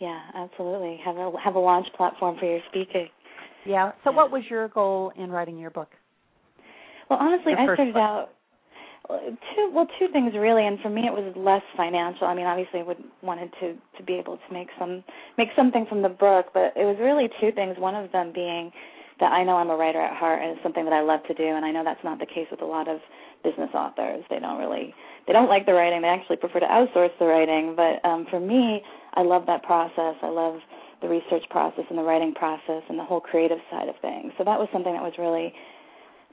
yeah, 0.00 0.20
absolutely. 0.34 1.00
Have 1.04 1.16
a 1.16 1.32
have 1.42 1.54
a 1.54 1.58
launch 1.60 1.86
platform 1.96 2.36
for 2.38 2.46
your 2.46 2.60
speaking. 2.70 3.08
Yeah. 3.66 3.92
So 4.04 4.12
what 4.12 4.30
was 4.30 4.42
your 4.48 4.68
goal 4.68 5.12
in 5.16 5.30
writing 5.30 5.58
your 5.58 5.70
book? 5.70 5.88
Well, 7.10 7.18
honestly, 7.20 7.52
The 7.54 7.60
I 7.60 7.64
started 7.64 7.94
book. 7.94 8.02
out 8.02 8.28
two 9.06 9.70
well 9.72 9.86
two 9.98 10.08
things 10.12 10.32
really, 10.34 10.66
and 10.66 10.78
for 10.80 10.90
me 10.90 11.06
it 11.06 11.12
was 11.12 11.32
less 11.36 11.62
financial. 11.76 12.26
I 12.26 12.34
mean, 12.34 12.46
obviously, 12.46 12.80
I 12.80 12.82
would 12.82 13.02
wanted 13.22 13.52
to 13.60 13.74
to 13.96 14.02
be 14.04 14.14
able 14.14 14.36
to 14.36 14.52
make 14.52 14.68
some 14.78 15.04
make 15.36 15.48
something 15.56 15.86
from 15.88 16.02
the 16.02 16.08
book, 16.08 16.46
but 16.52 16.72
it 16.76 16.84
was 16.84 16.96
really 17.00 17.28
two 17.40 17.52
things. 17.52 17.76
One 17.78 17.94
of 17.94 18.12
them 18.12 18.32
being 18.34 18.72
that 19.20 19.32
I 19.32 19.42
know 19.42 19.56
I'm 19.56 19.70
a 19.70 19.76
writer 19.76 20.00
at 20.00 20.16
heart, 20.16 20.42
and 20.42 20.52
it's 20.52 20.62
something 20.62 20.84
that 20.84 20.92
I 20.92 21.02
love 21.02 21.20
to 21.26 21.34
do, 21.34 21.44
and 21.44 21.64
I 21.64 21.72
know 21.72 21.82
that's 21.84 22.02
not 22.04 22.18
the 22.20 22.26
case 22.26 22.46
with 22.50 22.62
a 22.62 22.66
lot 22.66 22.86
of 22.86 23.00
business 23.42 23.70
authors. 23.74 24.24
They 24.30 24.38
don't 24.38 24.58
really 24.58 24.94
they 25.26 25.32
don't 25.32 25.48
like 25.48 25.66
the 25.66 25.74
writing. 25.74 26.02
They 26.02 26.08
actually 26.08 26.36
prefer 26.36 26.60
to 26.60 26.66
outsource 26.66 27.12
the 27.18 27.26
writing. 27.26 27.76
But 27.76 28.06
um, 28.08 28.26
for 28.30 28.40
me, 28.40 28.82
I 29.14 29.22
love 29.22 29.44
that 29.46 29.62
process. 29.62 30.16
I 30.22 30.28
love 30.28 30.60
the 31.02 31.08
research 31.08 31.44
process 31.50 31.84
and 31.90 31.98
the 31.98 32.02
writing 32.02 32.34
process 32.34 32.82
and 32.88 32.98
the 32.98 33.04
whole 33.04 33.20
creative 33.20 33.58
side 33.70 33.88
of 33.88 33.94
things. 34.00 34.32
So 34.38 34.44
that 34.44 34.58
was 34.58 34.68
something 34.72 34.92
that 34.92 35.02
was 35.02 35.12
really 35.18 35.52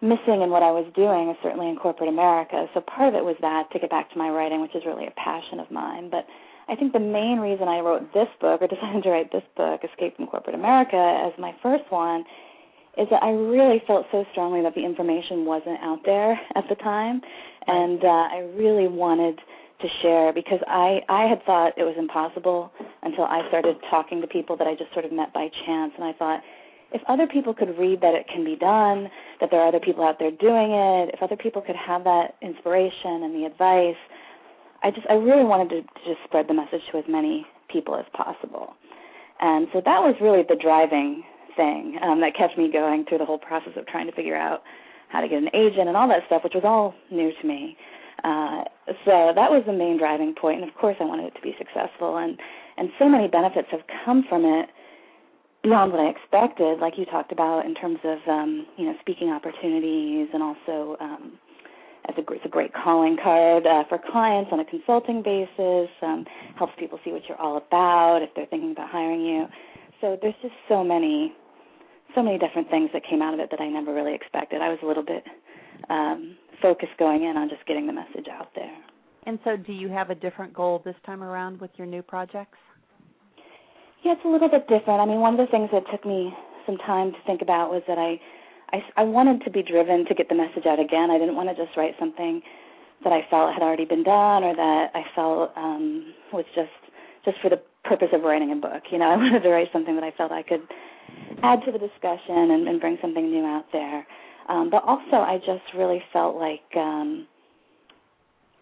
missing 0.01 0.43
in 0.43 0.49
what 0.51 0.63
I 0.63 0.71
was 0.71 0.85
doing, 0.95 1.33
certainly 1.41 1.69
in 1.69 1.75
corporate 1.77 2.09
America. 2.09 2.67
So 2.73 2.81
part 2.81 3.09
of 3.09 3.15
it 3.15 3.23
was 3.23 3.35
that 3.41 3.71
to 3.71 3.79
get 3.79 3.89
back 3.89 4.11
to 4.11 4.17
my 4.17 4.29
writing, 4.29 4.61
which 4.61 4.75
is 4.75 4.83
really 4.85 5.07
a 5.07 5.15
passion 5.15 5.59
of 5.59 5.71
mine. 5.71 6.09
But 6.11 6.27
I 6.67 6.75
think 6.75 6.93
the 6.93 6.99
main 6.99 7.39
reason 7.39 7.67
I 7.67 7.79
wrote 7.79 8.13
this 8.13 8.27
book 8.41 8.61
or 8.61 8.67
decided 8.71 9.03
to 9.03 9.09
write 9.09 9.31
this 9.31 9.45
book, 9.55 9.81
Escape 9.83 10.17
from 10.17 10.27
Corporate 10.27 10.55
America, 10.55 10.97
as 10.97 11.33
my 11.39 11.55
first 11.61 11.85
one, 11.89 12.25
is 12.97 13.07
that 13.11 13.23
I 13.23 13.31
really 13.31 13.83
felt 13.85 14.05
so 14.11 14.23
strongly 14.31 14.61
that 14.63 14.73
the 14.73 14.83
information 14.83 15.45
wasn't 15.45 15.79
out 15.81 15.99
there 16.05 16.39
at 16.55 16.63
the 16.69 16.75
time, 16.75 17.21
and 17.67 18.03
uh, 18.03 18.07
I 18.07 18.37
really 18.55 18.87
wanted 18.87 19.39
to 19.81 19.87
share 20.01 20.31
because 20.31 20.59
I 20.67 21.03
I 21.09 21.27
had 21.27 21.43
thought 21.43 21.75
it 21.75 21.83
was 21.83 21.95
impossible 21.99 22.71
until 23.03 23.25
I 23.25 23.43
started 23.49 23.75
talking 23.89 24.21
to 24.21 24.27
people 24.27 24.55
that 24.55 24.67
I 24.67 24.73
just 24.75 24.93
sort 24.93 25.03
of 25.03 25.11
met 25.11 25.33
by 25.33 25.49
chance, 25.65 25.91
and 25.97 26.05
I 26.05 26.13
thought 26.13 26.39
if 26.91 27.01
other 27.07 27.27
people 27.27 27.53
could 27.53 27.77
read 27.77 28.01
that 28.01 28.13
it 28.13 28.27
can 28.31 28.45
be 28.45 28.55
done, 28.55 29.09
that 29.41 29.49
there 29.51 29.59
are 29.59 29.67
other 29.67 29.79
people 29.79 30.03
out 30.03 30.17
there 30.19 30.31
doing 30.31 30.71
it, 30.71 31.13
if 31.13 31.21
other 31.21 31.35
people 31.35 31.61
could 31.61 31.75
have 31.75 32.03
that 32.03 32.35
inspiration 32.41 33.23
and 33.23 33.33
the 33.35 33.45
advice, 33.45 33.99
I 34.83 34.91
just 34.91 35.07
I 35.09 35.13
really 35.13 35.43
wanted 35.43 35.69
to, 35.69 35.81
to 35.81 36.01
just 36.05 36.21
spread 36.25 36.47
the 36.47 36.53
message 36.53 36.81
to 36.91 36.97
as 36.99 37.05
many 37.07 37.45
people 37.71 37.95
as 37.95 38.05
possible. 38.13 38.73
And 39.41 39.67
so 39.73 39.81
that 39.83 39.99
was 39.99 40.15
really 40.21 40.43
the 40.47 40.55
driving 40.55 41.23
thing 41.57 41.97
um, 42.03 42.21
that 42.21 42.37
kept 42.37 42.57
me 42.57 42.71
going 42.71 43.05
through 43.07 43.17
the 43.17 43.25
whole 43.25 43.39
process 43.39 43.73
of 43.75 43.87
trying 43.87 44.07
to 44.07 44.15
figure 44.15 44.35
out 44.35 44.61
how 45.09 45.21
to 45.21 45.27
get 45.27 45.37
an 45.37 45.49
agent 45.53 45.87
and 45.87 45.97
all 45.97 46.07
that 46.07 46.23
stuff, 46.27 46.43
which 46.43 46.53
was 46.53 46.63
all 46.63 46.93
new 47.11 47.31
to 47.41 47.47
me. 47.47 47.77
Uh, 48.23 48.63
so 49.03 49.33
that 49.35 49.51
was 49.51 49.63
the 49.65 49.73
main 49.73 49.97
driving 49.97 50.33
point, 50.33 50.61
and 50.61 50.69
of 50.69 50.75
course, 50.75 50.95
I 50.99 51.05
wanted 51.05 51.27
it 51.27 51.35
to 51.35 51.41
be 51.41 51.55
successful. 51.57 52.17
And 52.17 52.39
and 52.77 52.89
so 52.99 53.07
many 53.07 53.27
benefits 53.27 53.67
have 53.71 53.81
come 54.03 54.23
from 54.27 54.43
it 54.43 54.69
beyond 55.65 55.91
what 55.91 55.99
I 55.99 56.13
expected, 56.13 56.79
like 56.79 56.93
you 56.95 57.05
talked 57.05 57.31
about 57.31 57.65
in 57.65 57.73
terms 57.73 57.97
of 58.03 58.19
um, 58.29 58.67
you 58.77 58.85
know 58.85 58.93
speaking 59.01 59.29
opportunities 59.29 60.29
and 60.31 60.43
also 60.43 60.95
um, 61.01 61.39
as 62.07 62.15
a, 62.17 62.33
it's 62.33 62.45
a 62.45 62.49
great 62.49 62.71
calling 62.71 63.17
card 63.21 63.65
uh, 63.65 63.83
for 63.89 63.97
clients 63.97 64.51
on 64.53 64.59
a 64.59 64.65
consulting 64.65 65.23
basis. 65.23 65.89
Um, 66.03 66.23
helps 66.55 66.73
people 66.77 66.99
see 67.03 67.11
what 67.11 67.23
you're 67.27 67.41
all 67.41 67.57
about 67.57 68.19
if 68.21 68.29
they're 68.35 68.45
thinking 68.45 68.71
about 68.71 68.89
hiring 68.91 69.25
you. 69.25 69.47
So 70.01 70.17
there's 70.21 70.37
just 70.43 70.53
so 70.69 70.83
many, 70.83 71.33
so 72.13 72.21
many 72.21 72.37
different 72.37 72.69
things 72.69 72.91
that 72.93 73.01
came 73.09 73.23
out 73.23 73.33
of 73.33 73.39
it 73.39 73.49
that 73.49 73.59
I 73.59 73.67
never 73.67 73.91
really 73.91 74.13
expected. 74.13 74.61
I 74.61 74.69
was 74.69 74.77
a 74.83 74.85
little 74.85 75.03
bit 75.03 75.23
um, 75.89 76.37
focused 76.61 76.93
going 76.99 77.23
in 77.23 77.37
on 77.37 77.49
just 77.49 77.65
getting 77.65 77.87
the 77.87 77.93
message 77.93 78.27
out 78.31 78.49
there. 78.53 78.77
And 79.25 79.39
so, 79.43 79.57
do 79.57 79.73
you 79.73 79.89
have 79.89 80.11
a 80.11 80.15
different 80.15 80.53
goal 80.53 80.83
this 80.85 80.95
time 81.07 81.23
around 81.23 81.59
with 81.59 81.71
your 81.75 81.87
new 81.87 82.03
projects? 82.03 82.59
Yeah, 84.05 84.13
it's 84.13 84.21
a 84.23 84.29
little 84.29 84.49
bit 84.49 84.69
different. 84.69 85.01
I 85.01 85.05
mean, 85.09 85.17
one 85.17 85.33
of 85.33 85.41
the 85.41 85.49
things 85.49 85.73
that 85.73 85.81
took 85.89 86.05
me 86.05 86.29
some 86.69 86.77
time 86.85 87.09
to 87.11 87.17
think 87.25 87.41
about 87.41 87.73
was 87.73 87.81
that 87.89 87.97
I 87.97 88.21
I, 88.69 89.01
I 89.01 89.03
wanted 89.03 89.41
to 89.45 89.49
be 89.49 89.63
driven 89.65 90.05
to 90.05 90.13
get 90.13 90.29
the 90.29 90.35
message 90.37 90.65
out 90.69 90.79
again. 90.79 91.09
I 91.09 91.17
didn't 91.17 91.35
want 91.35 91.49
to 91.49 91.57
just 91.57 91.75
write 91.77 91.93
something 91.97 92.41
that 93.03 93.13
I 93.13 93.25
felt 93.29 93.53
had 93.53 93.61
already 93.61 93.85
been 93.85 94.03
done 94.03 94.43
or 94.45 94.55
that 94.55 94.93
I 94.93 95.03
felt 95.15 95.57
um, 95.57 96.13
was 96.31 96.45
just 96.53 96.69
just 97.25 97.41
for 97.41 97.49
the 97.49 97.57
purpose 97.83 98.09
of 98.13 98.21
writing 98.21 98.51
a 98.53 98.55
book. 98.55 98.85
You 98.93 98.99
know, 99.01 99.09
I 99.13 99.17
wanted 99.17 99.41
to 99.41 99.49
write 99.49 99.73
something 99.73 99.95
that 99.95 100.03
I 100.03 100.13
felt 100.13 100.31
I 100.31 100.43
could 100.43 100.61
add 101.41 101.65
to 101.65 101.71
the 101.73 101.81
discussion 101.81 102.53
and, 102.53 102.67
and 102.67 102.79
bring 102.79 102.97
something 103.01 103.25
new 103.25 103.43
out 103.43 103.65
there. 103.73 104.05
Um, 104.49 104.69
but 104.69 104.83
also, 104.85 105.17
I 105.17 105.41
just 105.41 105.65
really 105.73 106.03
felt 106.13 106.37
like 106.37 106.69
um, 106.77 107.25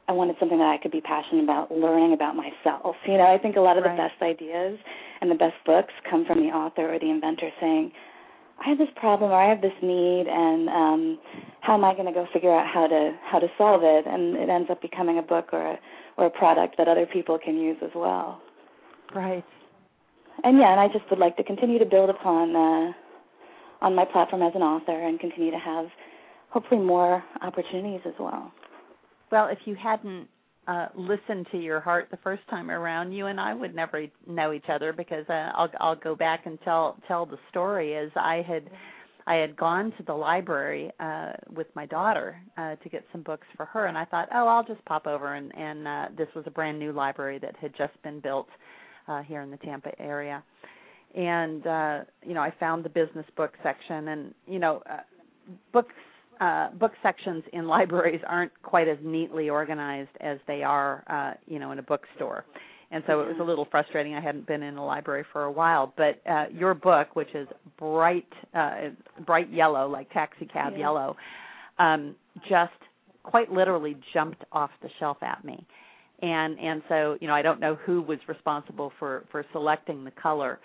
I 0.07 0.11
wanted 0.11 0.35
something 0.39 0.57
that 0.57 0.67
I 0.67 0.77
could 0.81 0.91
be 0.91 1.01
passionate 1.01 1.43
about, 1.43 1.71
learning 1.71 2.13
about 2.13 2.35
myself. 2.35 2.95
You 3.07 3.17
know, 3.17 3.27
I 3.27 3.37
think 3.37 3.55
a 3.55 3.61
lot 3.61 3.77
of 3.77 3.83
right. 3.83 3.95
the 3.95 4.03
best 4.03 4.21
ideas 4.21 4.79
and 5.23 5.31
the 5.31 5.35
best 5.35 5.55
books 5.65 5.93
come 6.09 6.25
from 6.25 6.41
the 6.41 6.51
author 6.51 6.93
or 6.93 6.99
the 6.99 7.09
inventor 7.09 7.49
saying, 7.61 7.93
I 8.59 8.67
have 8.67 8.77
this 8.77 8.89
problem 8.97 9.31
or 9.31 9.35
I 9.41 9.47
have 9.47 9.61
this 9.61 9.71
need 9.81 10.25
and 10.27 10.67
um 10.67 11.19
how 11.61 11.75
am 11.75 11.85
I 11.85 11.93
going 11.93 12.07
to 12.07 12.11
go 12.11 12.27
figure 12.33 12.53
out 12.53 12.67
how 12.67 12.87
to 12.87 13.15
how 13.23 13.39
to 13.39 13.47
solve 13.57 13.81
it 13.83 14.05
and 14.05 14.35
it 14.35 14.49
ends 14.49 14.69
up 14.69 14.81
becoming 14.81 15.17
a 15.17 15.21
book 15.21 15.47
or 15.53 15.61
a 15.61 15.79
or 16.17 16.25
a 16.25 16.29
product 16.29 16.75
that 16.77 16.89
other 16.89 17.05
people 17.05 17.39
can 17.43 17.57
use 17.57 17.77
as 17.81 17.91
well. 17.95 18.41
Right. 19.15 19.45
And 20.43 20.57
yeah, 20.57 20.71
and 20.71 20.79
I 20.79 20.87
just 20.87 21.09
would 21.09 21.19
like 21.19 21.37
to 21.37 21.43
continue 21.43 21.79
to 21.79 21.85
build 21.85 22.09
upon 22.09 22.55
uh 22.55 22.91
on 23.81 23.95
my 23.95 24.03
platform 24.05 24.41
as 24.41 24.51
an 24.55 24.61
author 24.61 25.07
and 25.07 25.19
continue 25.19 25.51
to 25.51 25.59
have 25.59 25.85
hopefully 26.49 26.81
more 26.81 27.23
opportunities 27.41 28.01
as 28.05 28.13
well. 28.19 28.51
Well, 29.31 29.47
if 29.47 29.59
you 29.65 29.75
hadn't 29.75 30.27
uh 30.67 30.87
listened 30.95 31.47
to 31.51 31.57
your 31.57 31.79
heart 31.79 32.07
the 32.11 32.17
first 32.17 32.41
time 32.49 32.71
around 32.71 33.11
you 33.11 33.27
and 33.27 33.39
I 33.39 33.53
would 33.53 33.75
never 33.75 34.05
know 34.27 34.53
each 34.53 34.69
other 34.69 34.93
because 34.93 35.25
uh, 35.29 35.51
I'll 35.55 35.69
I'll 35.79 35.95
go 35.95 36.15
back 36.15 36.45
and 36.45 36.57
tell 36.63 36.97
tell 37.07 37.25
the 37.25 37.37
story 37.49 37.95
as 37.95 38.09
I 38.15 38.43
had 38.47 38.69
I 39.27 39.35
had 39.35 39.55
gone 39.57 39.93
to 39.97 40.03
the 40.03 40.13
library 40.13 40.91
uh 40.99 41.33
with 41.53 41.67
my 41.75 41.85
daughter 41.85 42.41
uh 42.57 42.75
to 42.75 42.89
get 42.89 43.03
some 43.11 43.23
books 43.23 43.47
for 43.57 43.65
her. 43.65 43.87
And 43.87 43.97
I 43.97 44.05
thought 44.05 44.29
oh 44.33 44.47
I'll 44.47 44.63
just 44.63 44.83
pop 44.85 45.05
over 45.07 45.35
and 45.35 45.53
and 45.55 45.87
uh 45.87 46.05
this 46.17 46.27
was 46.35 46.45
a 46.47 46.51
brand 46.51 46.79
new 46.79 46.93
library 46.93 47.39
that 47.39 47.55
had 47.57 47.73
just 47.77 48.01
been 48.03 48.19
built 48.21 48.47
uh 49.07 49.21
here 49.23 49.41
in 49.41 49.51
the 49.51 49.57
Tampa 49.57 49.91
area. 49.99 50.43
And 51.15 51.67
uh 51.67 51.99
you 52.25 52.33
know 52.33 52.41
I 52.41 52.53
found 52.59 52.85
the 52.85 52.89
business 52.89 53.25
book 53.35 53.51
section 53.63 54.07
and 54.09 54.33
you 54.47 54.59
know 54.59 54.81
uh, 54.89 54.97
books 55.73 55.93
uh, 56.43 56.69
book 56.71 56.91
sections 57.01 57.43
in 57.53 57.67
libraries 57.77 58.21
aren't 58.27 58.51
quite 58.61 58.87
as 58.87 58.97
neatly 59.01 59.49
organized 59.49 60.09
as 60.19 60.37
they 60.47 60.61
are, 60.63 61.03
uh, 61.07 61.37
you 61.47 61.59
know, 61.59 61.71
in 61.71 61.79
a 61.79 61.83
bookstore. 61.83 62.45
And 62.91 63.03
so 63.07 63.21
it 63.21 63.27
was 63.27 63.37
a 63.41 63.43
little 63.43 63.67
frustrating. 63.71 64.13
I 64.13 64.21
hadn't 64.21 64.45
been 64.45 64.61
in 64.61 64.77
a 64.77 64.85
library 64.85 65.25
for 65.33 65.45
a 65.45 65.51
while, 65.51 65.91
but 65.97 66.21
uh, 66.29 66.45
your 66.53 66.75
book, 66.75 67.15
which 67.15 67.33
is 67.33 67.47
bright, 67.79 68.27
uh, 68.53 68.89
bright 69.25 69.51
yellow, 69.51 69.89
like 69.89 70.11
taxi 70.11 70.45
cab 70.45 70.73
yeah. 70.73 70.79
yellow, 70.79 71.15
um, 71.79 72.15
just 72.47 72.71
quite 73.23 73.51
literally 73.51 73.97
jumped 74.13 74.43
off 74.51 74.69
the 74.83 74.89
shelf 74.99 75.17
at 75.23 75.43
me. 75.43 75.65
And 76.21 76.59
and 76.59 76.83
so 76.87 77.17
you 77.19 77.27
know 77.27 77.33
I 77.33 77.41
don't 77.41 77.59
know 77.59 77.75
who 77.83 78.01
was 78.03 78.19
responsible 78.27 78.93
for 78.99 79.25
for 79.31 79.43
selecting 79.51 80.03
the 80.03 80.11
color, 80.11 80.59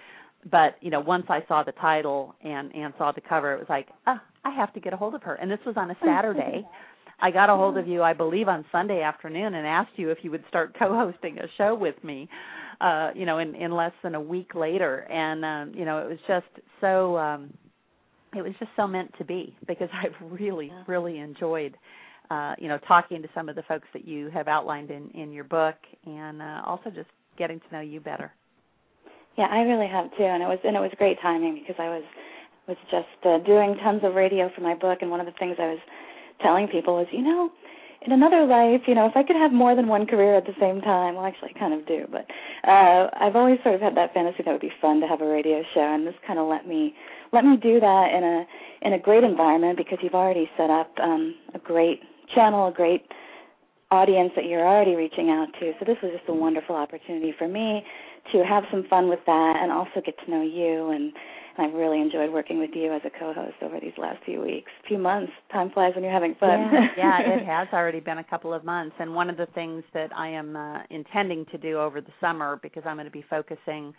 but 0.51 0.77
you 0.81 0.91
know 0.91 1.01
once 1.01 1.27
I 1.29 1.41
saw 1.49 1.63
the 1.63 1.73
title 1.73 2.35
and 2.43 2.75
and 2.75 2.95
saw 2.99 3.13
the 3.13 3.21
cover, 3.21 3.53
it 3.55 3.59
was 3.59 3.69
like 3.69 3.89
ah 4.07 4.23
I 4.45 4.51
have 4.55 4.73
to 4.75 4.81
get 4.81 4.93
a 4.93 4.97
hold 4.97 5.15
of 5.15 5.23
her. 5.23 5.35
And 5.35 5.51
this 5.51 5.59
was 5.67 5.77
on 5.77 5.91
a 5.91 5.97
Saturday. 6.05 6.67
I 7.21 7.33
got 7.33 7.51
a 7.51 7.57
hold 7.57 7.77
of 7.77 7.89
you, 7.89 8.03
I 8.05 8.13
believe, 8.13 8.47
on 8.47 8.65
Sunday 8.71 9.03
afternoon 9.03 9.55
and 9.55 9.67
asked 9.67 9.91
you 9.97 10.11
if 10.11 10.19
you 10.23 10.31
would 10.31 10.45
start 10.49 10.77
co-hosting 10.79 11.39
a 11.39 11.49
show 11.57 11.75
with 11.75 11.97
me. 12.05 12.29
Uh, 12.81 13.11
you 13.15 13.27
know, 13.27 13.39
in 13.39 13.57
in 13.57 13.73
less 13.73 13.93
than 14.05 14.15
a 14.15 14.21
week 14.21 14.55
later, 14.55 14.99
and 15.11 15.45
um, 15.45 15.77
you 15.77 15.85
know, 15.85 15.99
it 15.99 16.09
was 16.09 16.19
just 16.29 16.47
so. 16.81 17.17
um 17.19 17.51
it 18.35 18.43
was 18.43 18.53
just 18.59 18.71
so 18.77 18.87
meant 18.87 19.13
to 19.19 19.25
be 19.25 19.57
because 19.67 19.89
I've 19.93 20.31
really, 20.31 20.71
really 20.87 21.19
enjoyed, 21.19 21.77
uh, 22.31 22.55
you 22.59 22.69
know, 22.69 22.79
talking 22.87 23.23
to 23.23 23.29
some 23.35 23.49
of 23.49 23.57
the 23.57 23.63
folks 23.63 23.89
that 23.95 24.07
you 24.07 24.29
have 24.31 24.49
outlined 24.49 24.91
in 24.91 25.11
in 25.11 25.33
your 25.33 25.45
book, 25.45 25.77
and 26.05 26.43
uh, 26.43 26.61
also 26.67 26.91
just 26.91 27.09
getting 27.39 27.61
to 27.61 27.67
know 27.73 27.81
you 27.81 28.01
better. 28.01 28.33
Yeah, 29.39 29.47
I 29.47 29.63
really 29.63 29.87
have 29.87 30.11
too, 30.19 30.27
and 30.27 30.43
it 30.43 30.51
was 30.51 30.59
and 30.67 30.75
it 30.75 30.83
was 30.83 30.91
great 30.99 31.23
timing 31.23 31.55
because 31.63 31.79
I 31.79 31.87
was 31.87 32.03
was 32.67 32.77
just 32.91 33.23
uh, 33.23 33.39
doing 33.47 33.79
tons 33.79 34.03
of 34.03 34.19
radio 34.19 34.51
for 34.51 34.61
my 34.61 34.75
book, 34.75 34.99
and 35.01 35.15
one 35.15 35.21
of 35.21 35.27
the 35.27 35.39
things 35.39 35.57
I 35.63 35.79
was 35.79 35.83
telling 36.43 36.67
people 36.67 36.99
was, 36.99 37.07
you 37.13 37.23
know, 37.23 37.49
in 38.03 38.11
another 38.11 38.45
life, 38.45 38.83
you 38.87 38.95
know, 38.95 39.07
if 39.07 39.17
I 39.17 39.23
could 39.23 39.37
have 39.37 39.53
more 39.53 39.75
than 39.75 39.87
one 39.87 40.07
career 40.07 40.37
at 40.37 40.45
the 40.45 40.59
same 40.61 40.83
time, 40.83 41.15
well, 41.15 41.25
actually, 41.25 41.55
I 41.55 41.59
kind 41.59 41.73
of 41.73 41.87
do, 41.87 42.07
but 42.11 42.27
uh, 42.67 43.11
I've 43.15 43.35
always 43.35 43.59
sort 43.63 43.75
of 43.75 43.81
had 43.81 43.97
that 43.97 44.13
fantasy 44.13 44.43
that 44.43 44.51
would 44.51 44.61
be 44.61 44.75
fun 44.83 45.01
to 45.01 45.07
have 45.07 45.23
a 45.23 45.27
radio 45.27 45.63
show, 45.73 45.87
and 45.87 46.05
this 46.05 46.19
kind 46.27 46.39
of 46.39 46.51
let 46.51 46.67
me 46.67 46.95
let 47.33 47.45
me 47.45 47.55
do 47.63 47.79
that 47.79 48.07
in 48.11 48.23
a 48.27 48.39
in 48.83 48.93
a 48.95 48.99
great 48.99 49.23
environment 49.23 49.79
because 49.79 50.03
you've 50.03 50.19
already 50.19 50.51
set 50.59 50.69
up 50.69 50.91
um, 50.99 51.39
a 51.55 51.63
great 51.63 52.03
channel, 52.35 52.67
a 52.67 52.73
great 52.73 53.07
audience 53.91 54.33
that 54.37 54.45
you're 54.45 54.67
already 54.67 54.95
reaching 54.95 55.31
out 55.31 55.49
to. 55.61 55.73
So 55.79 55.87
this 55.87 55.97
was 56.03 56.13
just 56.13 56.29
a 56.29 56.35
wonderful 56.35 56.77
opportunity 56.77 57.33
for 57.39 57.49
me 57.49 57.83
to 58.33 58.45
have 58.45 58.65
some 58.71 58.85
fun 58.89 59.09
with 59.09 59.21
that 59.27 59.55
and 59.61 59.73
also 59.73 60.01
get 60.05 60.15
to 60.25 60.31
know 60.31 60.43
you 60.43 60.91
and 60.91 61.13
I've 61.59 61.75
really 61.75 62.01
enjoyed 62.01 62.33
working 62.33 62.61
with 62.61 62.71
you 62.75 62.93
as 62.95 63.03
a 63.05 63.11
co-host 63.11 63.57
over 63.63 63.81
these 63.81 63.93
last 63.99 64.23
few 64.25 64.41
weeks, 64.41 64.71
few 64.87 64.97
months. 64.97 65.33
Time 65.53 65.71
flies 65.71 65.93
when 65.97 66.05
you're 66.05 66.13
having 66.13 66.37
fun. 66.37 66.71
Yeah, 66.73 66.87
yeah, 66.97 67.35
it 67.35 67.45
has 67.45 67.67
already 67.73 67.99
been 67.99 68.19
a 68.19 68.25
couple 68.25 68.55
of 68.55 68.65
months. 68.65 68.95
And 69.01 69.13
one 69.13 69.29
of 69.29 69.37
the 69.37 69.47
things 69.57 69.83
that 69.93 70.11
I 70.17 70.29
am 70.29 70.55
uh, 70.55 70.79
intending 70.91 71.45
to 71.47 71.59
do 71.59 71.81
over 71.81 72.01
the 72.01 72.13
summer, 72.21 72.61
because 72.63 72.85
I'm 72.87 72.95
going 72.95 73.07
to 73.07 73.11
be 73.13 73.25
focusing 73.29 73.93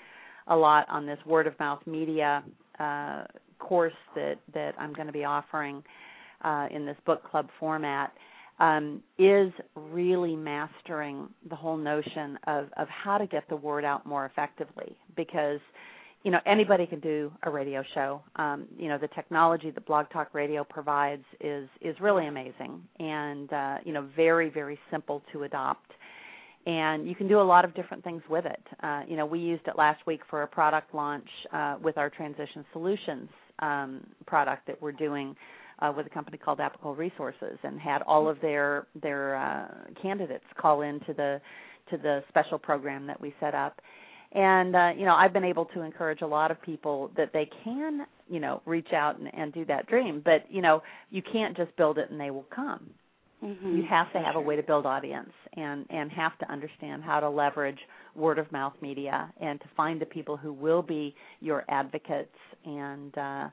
a 0.47 0.55
lot 0.55 0.87
on 0.89 1.05
this 1.05 1.19
word 1.25 1.47
of 1.47 1.59
mouth 1.59 1.81
media 1.85 2.43
uh, 2.79 3.25
course 3.59 3.93
that 4.15 4.35
that 4.53 4.73
I'm 4.79 4.93
going 4.93 5.07
to 5.07 5.13
be 5.13 5.25
offering 5.25 5.83
uh, 6.41 6.67
in 6.71 6.85
this 6.85 6.97
book 7.05 7.29
club 7.29 7.49
format, 7.59 8.13
um, 8.59 9.01
is 9.17 9.51
really 9.75 10.35
mastering 10.35 11.29
the 11.49 11.55
whole 11.55 11.77
notion 11.77 12.37
of 12.47 12.67
of 12.77 12.87
how 12.89 13.17
to 13.17 13.27
get 13.27 13.47
the 13.49 13.55
word 13.55 13.85
out 13.85 14.05
more 14.05 14.25
effectively. 14.25 14.97
Because 15.15 15.59
you 16.23 16.31
know 16.31 16.39
anybody 16.45 16.85
can 16.85 16.99
do 16.99 17.31
a 17.43 17.49
radio 17.49 17.83
show. 17.93 18.21
Um, 18.35 18.67
you 18.77 18.89
know 18.89 18.97
the 18.97 19.07
technology 19.09 19.71
that 19.71 19.85
blog 19.85 20.09
talk 20.11 20.33
radio 20.33 20.63
provides 20.63 21.23
is 21.39 21.69
is 21.81 21.95
really 22.01 22.27
amazing 22.27 22.81
and 22.99 23.51
uh, 23.51 23.77
you 23.85 23.93
know 23.93 24.07
very 24.15 24.49
very 24.49 24.77
simple 24.91 25.21
to 25.33 25.43
adopt. 25.43 25.91
And 26.65 27.07
you 27.07 27.15
can 27.15 27.29
do 27.29 27.39
a 27.39 27.41
lot 27.41 27.63
of 27.63 27.73
different 27.73 28.03
things 28.03 28.21
with 28.29 28.45
it. 28.45 28.61
Uh, 28.83 29.03
you 29.07 29.15
know 29.15 29.25
we 29.25 29.39
used 29.39 29.65
it 29.67 29.77
last 29.77 30.05
week 30.05 30.21
for 30.29 30.43
a 30.43 30.47
product 30.47 30.93
launch 30.93 31.27
uh, 31.53 31.77
with 31.81 31.97
our 31.97 32.09
transition 32.09 32.65
solutions 32.73 33.29
um, 33.59 34.05
product 34.25 34.67
that 34.67 34.81
we're 34.81 34.91
doing 34.91 35.35
uh, 35.81 35.91
with 35.95 36.05
a 36.05 36.09
company 36.09 36.37
called 36.37 36.59
Apical 36.59 36.97
Resources, 36.97 37.57
and 37.63 37.79
had 37.79 38.01
all 38.03 38.29
of 38.29 38.39
their 38.41 38.87
their 39.01 39.35
uh, 39.35 39.67
candidates 40.01 40.45
call 40.57 40.81
into 40.81 41.13
the 41.13 41.41
to 41.89 41.97
the 41.97 42.23
special 42.29 42.59
program 42.59 43.07
that 43.07 43.19
we 43.19 43.33
set 43.39 43.55
up. 43.55 43.79
And 44.31 44.75
uh, 44.75 44.89
you 44.95 45.05
know 45.05 45.15
i've 45.15 45.33
been 45.33 45.43
able 45.43 45.65
to 45.65 45.81
encourage 45.81 46.21
a 46.21 46.27
lot 46.27 46.51
of 46.51 46.61
people 46.61 47.11
that 47.17 47.31
they 47.33 47.49
can 47.63 48.05
you 48.29 48.39
know 48.39 48.61
reach 48.65 48.93
out 48.93 49.17
and, 49.19 49.33
and 49.33 49.53
do 49.53 49.65
that 49.65 49.87
dream. 49.87 50.21
But 50.23 50.45
you 50.49 50.61
know 50.61 50.83
you 51.09 51.21
can't 51.21 51.57
just 51.57 51.75
build 51.77 51.97
it 51.97 52.11
and 52.11 52.19
they 52.19 52.31
will 52.31 52.47
come. 52.55 52.91
Mm-hmm. 53.43 53.77
you 53.77 53.83
have 53.89 54.11
to 54.11 54.19
have 54.19 54.35
a 54.35 54.41
way 54.41 54.57
to 54.57 54.63
build 54.63 54.85
audience 54.85 55.31
and 55.55 55.85
and 55.89 56.11
have 56.11 56.37
to 56.39 56.51
understand 56.51 57.03
how 57.03 57.21
to 57.21 57.29
leverage 57.29 57.79
word 58.13 58.37
of 58.37 58.51
mouth 58.51 58.73
media 58.81 59.33
and 59.39 59.61
to 59.61 59.65
find 59.77 60.01
the 60.01 60.05
people 60.05 60.35
who 60.35 60.51
will 60.51 60.81
be 60.81 61.15
your 61.39 61.63
advocates 61.69 62.35
and 62.65 63.17
uh 63.17 63.47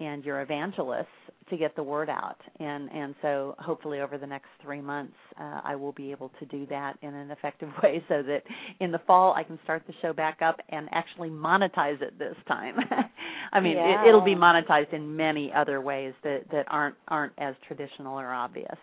and 0.00 0.24
your 0.24 0.42
evangelists 0.42 1.06
to 1.50 1.56
get 1.56 1.74
the 1.76 1.82
word 1.82 2.08
out 2.08 2.38
and 2.60 2.90
and 2.90 3.14
so 3.20 3.54
hopefully 3.58 4.00
over 4.00 4.16
the 4.16 4.26
next 4.26 4.48
3 4.62 4.80
months 4.80 5.16
uh, 5.38 5.60
I 5.64 5.76
will 5.76 5.92
be 5.92 6.10
able 6.10 6.30
to 6.38 6.46
do 6.46 6.66
that 6.66 6.94
in 7.02 7.14
an 7.14 7.30
effective 7.30 7.68
way 7.82 8.02
so 8.08 8.22
that 8.22 8.42
in 8.80 8.92
the 8.92 9.00
fall 9.06 9.34
I 9.34 9.42
can 9.42 9.58
start 9.64 9.82
the 9.86 9.92
show 10.00 10.12
back 10.12 10.40
up 10.40 10.60
and 10.68 10.88
actually 10.92 11.30
monetize 11.30 12.00
it 12.00 12.18
this 12.18 12.36
time. 12.48 12.76
I 13.52 13.60
mean 13.60 13.76
yeah. 13.76 14.02
it, 14.02 14.08
it'll 14.08 14.24
be 14.24 14.34
monetized 14.34 14.92
in 14.92 15.16
many 15.16 15.52
other 15.54 15.80
ways 15.80 16.14
that 16.22 16.44
that 16.52 16.66
aren't 16.68 16.96
aren't 17.08 17.34
as 17.38 17.54
traditional 17.66 18.18
or 18.18 18.32
obvious. 18.32 18.78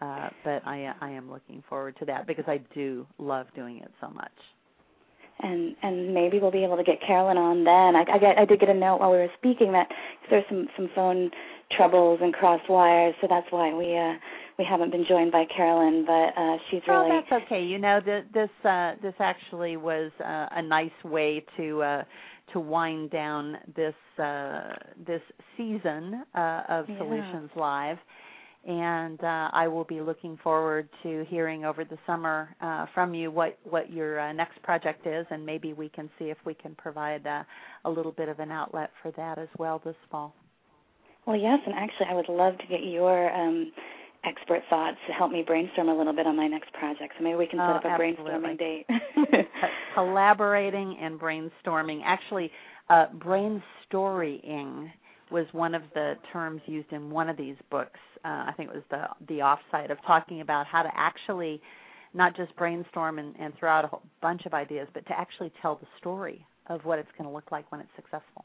Uh, 0.00 0.28
but 0.44 0.62
I 0.64 0.94
I 1.00 1.10
am 1.10 1.30
looking 1.30 1.62
forward 1.68 1.96
to 1.98 2.04
that 2.06 2.26
because 2.26 2.44
I 2.46 2.60
do 2.72 3.06
love 3.18 3.46
doing 3.54 3.78
it 3.78 3.90
so 4.00 4.08
much 4.08 4.30
and 5.40 5.76
and 5.82 6.14
maybe 6.14 6.38
we'll 6.38 6.50
be 6.50 6.64
able 6.64 6.76
to 6.76 6.84
get 6.84 7.00
Carolyn 7.06 7.36
on 7.36 7.64
then. 7.64 7.96
I, 7.96 8.04
I, 8.14 8.18
get, 8.18 8.38
I 8.38 8.44
did 8.44 8.60
get 8.60 8.68
a 8.68 8.74
note 8.74 8.98
while 8.98 9.10
we 9.10 9.18
were 9.18 9.32
speaking 9.38 9.72
that 9.72 9.88
there's 10.30 10.44
some 10.48 10.68
some 10.76 10.88
phone 10.94 11.30
troubles 11.76 12.20
and 12.22 12.32
cross 12.32 12.60
wires, 12.68 13.14
so 13.20 13.26
that's 13.28 13.46
why 13.50 13.72
we 13.74 13.96
uh 13.96 14.14
we 14.58 14.64
haven't 14.68 14.90
been 14.90 15.04
joined 15.08 15.32
by 15.32 15.44
Carolyn, 15.54 16.04
but 16.06 16.40
uh 16.40 16.56
she's 16.70 16.82
really. 16.88 17.10
Oh, 17.10 17.20
that's 17.20 17.44
okay. 17.44 17.62
You 17.62 17.78
know, 17.78 18.00
the, 18.04 18.22
this 18.32 18.50
uh 18.64 18.94
this 19.02 19.14
actually 19.20 19.76
was 19.76 20.10
uh, 20.20 20.46
a 20.52 20.62
nice 20.62 20.90
way 21.04 21.44
to 21.56 21.82
uh 21.82 22.02
to 22.52 22.60
wind 22.60 23.10
down 23.10 23.58
this 23.76 23.94
uh 24.18 24.74
this 25.06 25.22
season 25.56 26.24
uh 26.34 26.62
of 26.68 26.88
yeah. 26.88 26.96
Solutionz 26.98 27.54
Live 27.56 27.98
and 28.68 29.18
uh, 29.24 29.48
I 29.54 29.66
will 29.66 29.84
be 29.84 30.02
looking 30.02 30.38
forward 30.44 30.90
to 31.02 31.24
hearing 31.30 31.64
over 31.64 31.84
the 31.84 31.96
summer 32.06 32.54
uh, 32.60 32.84
from 32.92 33.14
you 33.14 33.30
what 33.30 33.58
what 33.64 33.90
your 33.90 34.20
uh, 34.20 34.32
next 34.34 34.62
project 34.62 35.06
is, 35.06 35.26
and 35.30 35.44
maybe 35.44 35.72
we 35.72 35.88
can 35.88 36.10
see 36.18 36.26
if 36.26 36.36
we 36.44 36.52
can 36.52 36.74
provide 36.74 37.26
uh, 37.26 37.44
a 37.86 37.90
little 37.90 38.12
bit 38.12 38.28
of 38.28 38.40
an 38.40 38.52
outlet 38.52 38.90
for 39.02 39.10
that 39.12 39.38
as 39.38 39.48
well 39.58 39.80
this 39.84 39.96
fall. 40.10 40.34
Well, 41.26 41.36
yes, 41.36 41.60
and 41.64 41.74
actually, 41.74 42.08
I 42.10 42.14
would 42.14 42.28
love 42.28 42.58
to 42.58 42.66
get 42.66 42.84
your 42.84 43.34
um, 43.34 43.72
expert 44.24 44.60
thoughts 44.68 44.98
to 45.06 45.14
help 45.14 45.32
me 45.32 45.42
brainstorm 45.46 45.88
a 45.88 45.96
little 45.96 46.14
bit 46.14 46.26
on 46.26 46.36
my 46.36 46.46
next 46.46 46.70
project. 46.74 47.14
So 47.16 47.24
maybe 47.24 47.36
we 47.36 47.46
can 47.46 47.58
set 47.58 47.70
oh, 47.70 47.76
up 47.76 47.84
a 47.84 47.88
absolutely. 47.88 48.32
brainstorming 48.32 48.58
date. 48.58 48.86
Collaborating 49.94 50.98
and 51.00 51.18
brainstorming. 51.18 52.02
Actually, 52.04 52.50
uh, 52.90 53.06
brainstorming 53.16 54.90
was 55.30 55.46
one 55.52 55.74
of 55.74 55.82
the 55.94 56.14
terms 56.32 56.60
used 56.66 56.92
in 56.92 57.10
one 57.10 57.28
of 57.28 57.36
these 57.36 57.56
books. 57.70 58.00
Uh, 58.24 58.46
I 58.48 58.52
think 58.56 58.70
it 58.70 58.74
was 58.74 58.84
the 58.90 59.06
the 59.26 59.40
offsite 59.40 59.90
of 59.90 59.98
talking 60.06 60.40
about 60.40 60.66
how 60.66 60.82
to 60.82 60.90
actually 60.94 61.60
not 62.14 62.36
just 62.36 62.54
brainstorm 62.56 63.18
and, 63.18 63.34
and 63.38 63.52
throw 63.58 63.70
out 63.70 63.84
a 63.84 63.88
whole 63.88 64.02
bunch 64.22 64.46
of 64.46 64.54
ideas, 64.54 64.88
but 64.94 65.06
to 65.06 65.18
actually 65.18 65.52
tell 65.60 65.76
the 65.76 65.86
story 65.98 66.44
of 66.68 66.84
what 66.84 66.98
it's 66.98 67.08
going 67.16 67.28
to 67.28 67.34
look 67.34 67.50
like 67.52 67.70
when 67.70 67.80
it's 67.80 67.90
successful. 67.96 68.44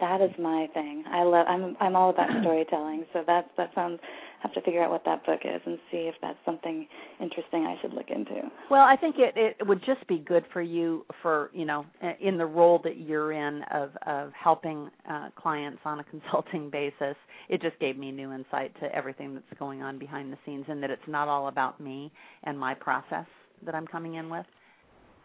That 0.00 0.20
is 0.20 0.30
my 0.38 0.68
thing. 0.72 1.04
I 1.10 1.22
love. 1.22 1.46
I'm 1.48 1.76
I'm 1.80 1.96
all 1.96 2.10
about 2.10 2.28
storytelling. 2.40 3.04
So 3.12 3.22
that 3.26 3.50
that 3.56 3.70
sounds. 3.74 4.00
Have 4.42 4.54
to 4.54 4.60
figure 4.62 4.82
out 4.82 4.90
what 4.90 5.04
that 5.04 5.24
book 5.24 5.42
is 5.44 5.60
and 5.66 5.78
see 5.92 6.08
if 6.08 6.16
that's 6.20 6.38
something 6.44 6.88
interesting 7.20 7.64
I 7.64 7.76
should 7.80 7.92
look 7.92 8.10
into. 8.10 8.50
Well, 8.70 8.80
I 8.80 8.96
think 8.96 9.14
it 9.18 9.34
it 9.36 9.64
would 9.64 9.80
just 9.84 10.04
be 10.08 10.18
good 10.18 10.44
for 10.52 10.60
you 10.60 11.06
for 11.22 11.50
you 11.52 11.64
know 11.64 11.86
in 12.20 12.38
the 12.38 12.46
role 12.46 12.80
that 12.82 12.96
you're 12.96 13.30
in 13.30 13.62
of 13.72 13.90
of 14.04 14.32
helping 14.32 14.90
uh, 15.08 15.28
clients 15.36 15.78
on 15.84 16.00
a 16.00 16.04
consulting 16.04 16.70
basis. 16.70 17.14
It 17.48 17.62
just 17.62 17.78
gave 17.78 17.96
me 17.96 18.10
new 18.10 18.32
insight 18.32 18.74
to 18.80 18.92
everything 18.92 19.34
that's 19.34 19.58
going 19.60 19.82
on 19.82 19.98
behind 19.98 20.32
the 20.32 20.38
scenes, 20.44 20.64
and 20.68 20.82
that 20.82 20.90
it's 20.90 21.02
not 21.06 21.28
all 21.28 21.46
about 21.46 21.80
me 21.80 22.10
and 22.42 22.58
my 22.58 22.74
process 22.74 23.26
that 23.64 23.76
I'm 23.76 23.86
coming 23.86 24.14
in 24.14 24.28
with. 24.28 24.46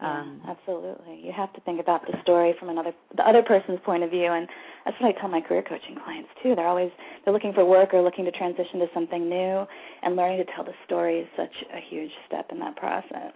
Yeah, 0.02 0.22
Um, 0.22 0.42
absolutely. 0.48 1.20
You 1.24 1.32
have 1.32 1.52
to 1.54 1.62
think 1.62 1.80
about 1.80 2.06
the 2.06 2.14
story 2.22 2.54
from 2.60 2.70
another 2.70 2.94
the 3.16 3.28
other 3.28 3.42
person's 3.42 3.80
point 3.84 4.04
of 4.04 4.12
view 4.12 4.32
and 4.32 4.48
that's 4.86 4.96
what 5.02 5.16
I 5.16 5.20
tell 5.20 5.30
my 5.30 5.42
career 5.42 5.64
coaching 5.64 5.98
clients 6.04 6.30
too. 6.44 6.56
They're 6.56 6.68
always 6.68 6.92
they're 7.24 7.34
looking 7.34 7.54
for 7.54 7.66
work 7.66 7.94
or 7.94 8.02
looking 8.02 8.26
to 8.26 8.32
transition 8.32 8.80
to 8.80 8.88
something 8.94 9.28
new 9.28 9.66
and 10.04 10.16
learning 10.16 10.46
to 10.46 10.52
tell 10.54 10.64
the 10.64 10.74
story 10.86 11.20
is 11.22 11.28
such 11.36 11.54
a 11.74 11.80
huge 11.90 12.12
step 12.28 12.48
in 12.52 12.60
that 12.60 12.76
process. 12.76 13.34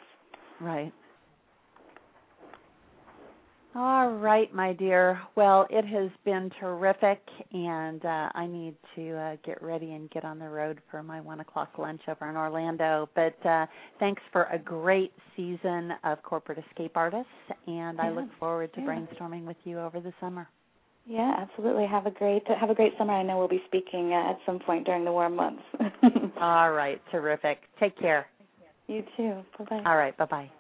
Right. 0.60 0.94
All 3.74 4.10
right, 4.10 4.54
my 4.54 4.74
dear. 4.74 5.22
Well, 5.38 5.66
it 5.70 5.86
has 5.86 6.10
been 6.26 6.52
terrific, 6.60 7.22
and 7.54 8.04
uh, 8.04 8.30
I 8.36 8.46
need 8.46 8.76
to 8.96 9.16
uh, 9.16 9.36
get 9.46 9.64
ready 9.64 9.94
and 9.94 10.10
get 10.12 10.26
on 10.26 10.40
the 10.40 10.50
road 10.50 10.82
for 10.92 11.02
my 11.02 11.22
one 11.22 11.40
o'clock 11.40 11.70
lunch 11.78 12.02
over 12.10 12.30
in 12.30 12.36
Orlando. 12.36 13.08
But 13.16 13.46
uh, 13.46 13.68
thanks 13.98 14.22
for 14.34 14.44
a 14.52 14.60
great 14.60 15.14
season 15.38 15.94
of 16.04 16.22
corporate 16.22 16.62
escape 16.70 16.98
artists, 16.98 17.32
and 17.66 17.98
yeah. 17.98 18.04
I 18.04 18.10
look 18.12 18.28
forward 18.40 18.74
to 18.74 18.82
yeah. 18.82 18.88
brainstorming 18.88 19.46
with 19.46 19.58
you 19.64 19.80
over 19.80 20.02
the 20.02 20.12
summer. 20.20 20.50
Yeah, 21.06 21.34
absolutely. 21.40 21.88
Have 21.88 22.06
a 22.08 22.12
great 22.12 22.44
have 22.48 22.70
a 22.70 22.76
great 22.76 22.94
summer. 22.98 23.14
I 23.14 23.24
know 23.24 23.38
we'll 23.38 23.48
be 23.48 23.64
speaking 23.68 24.12
uh, 24.12 24.32
at 24.32 24.40
some 24.46 24.60
point 24.60 24.86
during 24.86 25.06
the 25.06 25.14
warm 25.14 25.38
months. 25.38 25.64
All 26.42 26.72
right, 26.72 27.02
terrific. 27.10 27.60
Take 27.80 27.98
care. 27.98 28.28
You 28.88 29.04
too. 29.16 29.42
Bye 29.58 29.66
bye. 29.70 29.84
All 29.86 29.96
right, 29.96 30.16
bye 30.18 30.26
bye. 30.26 30.52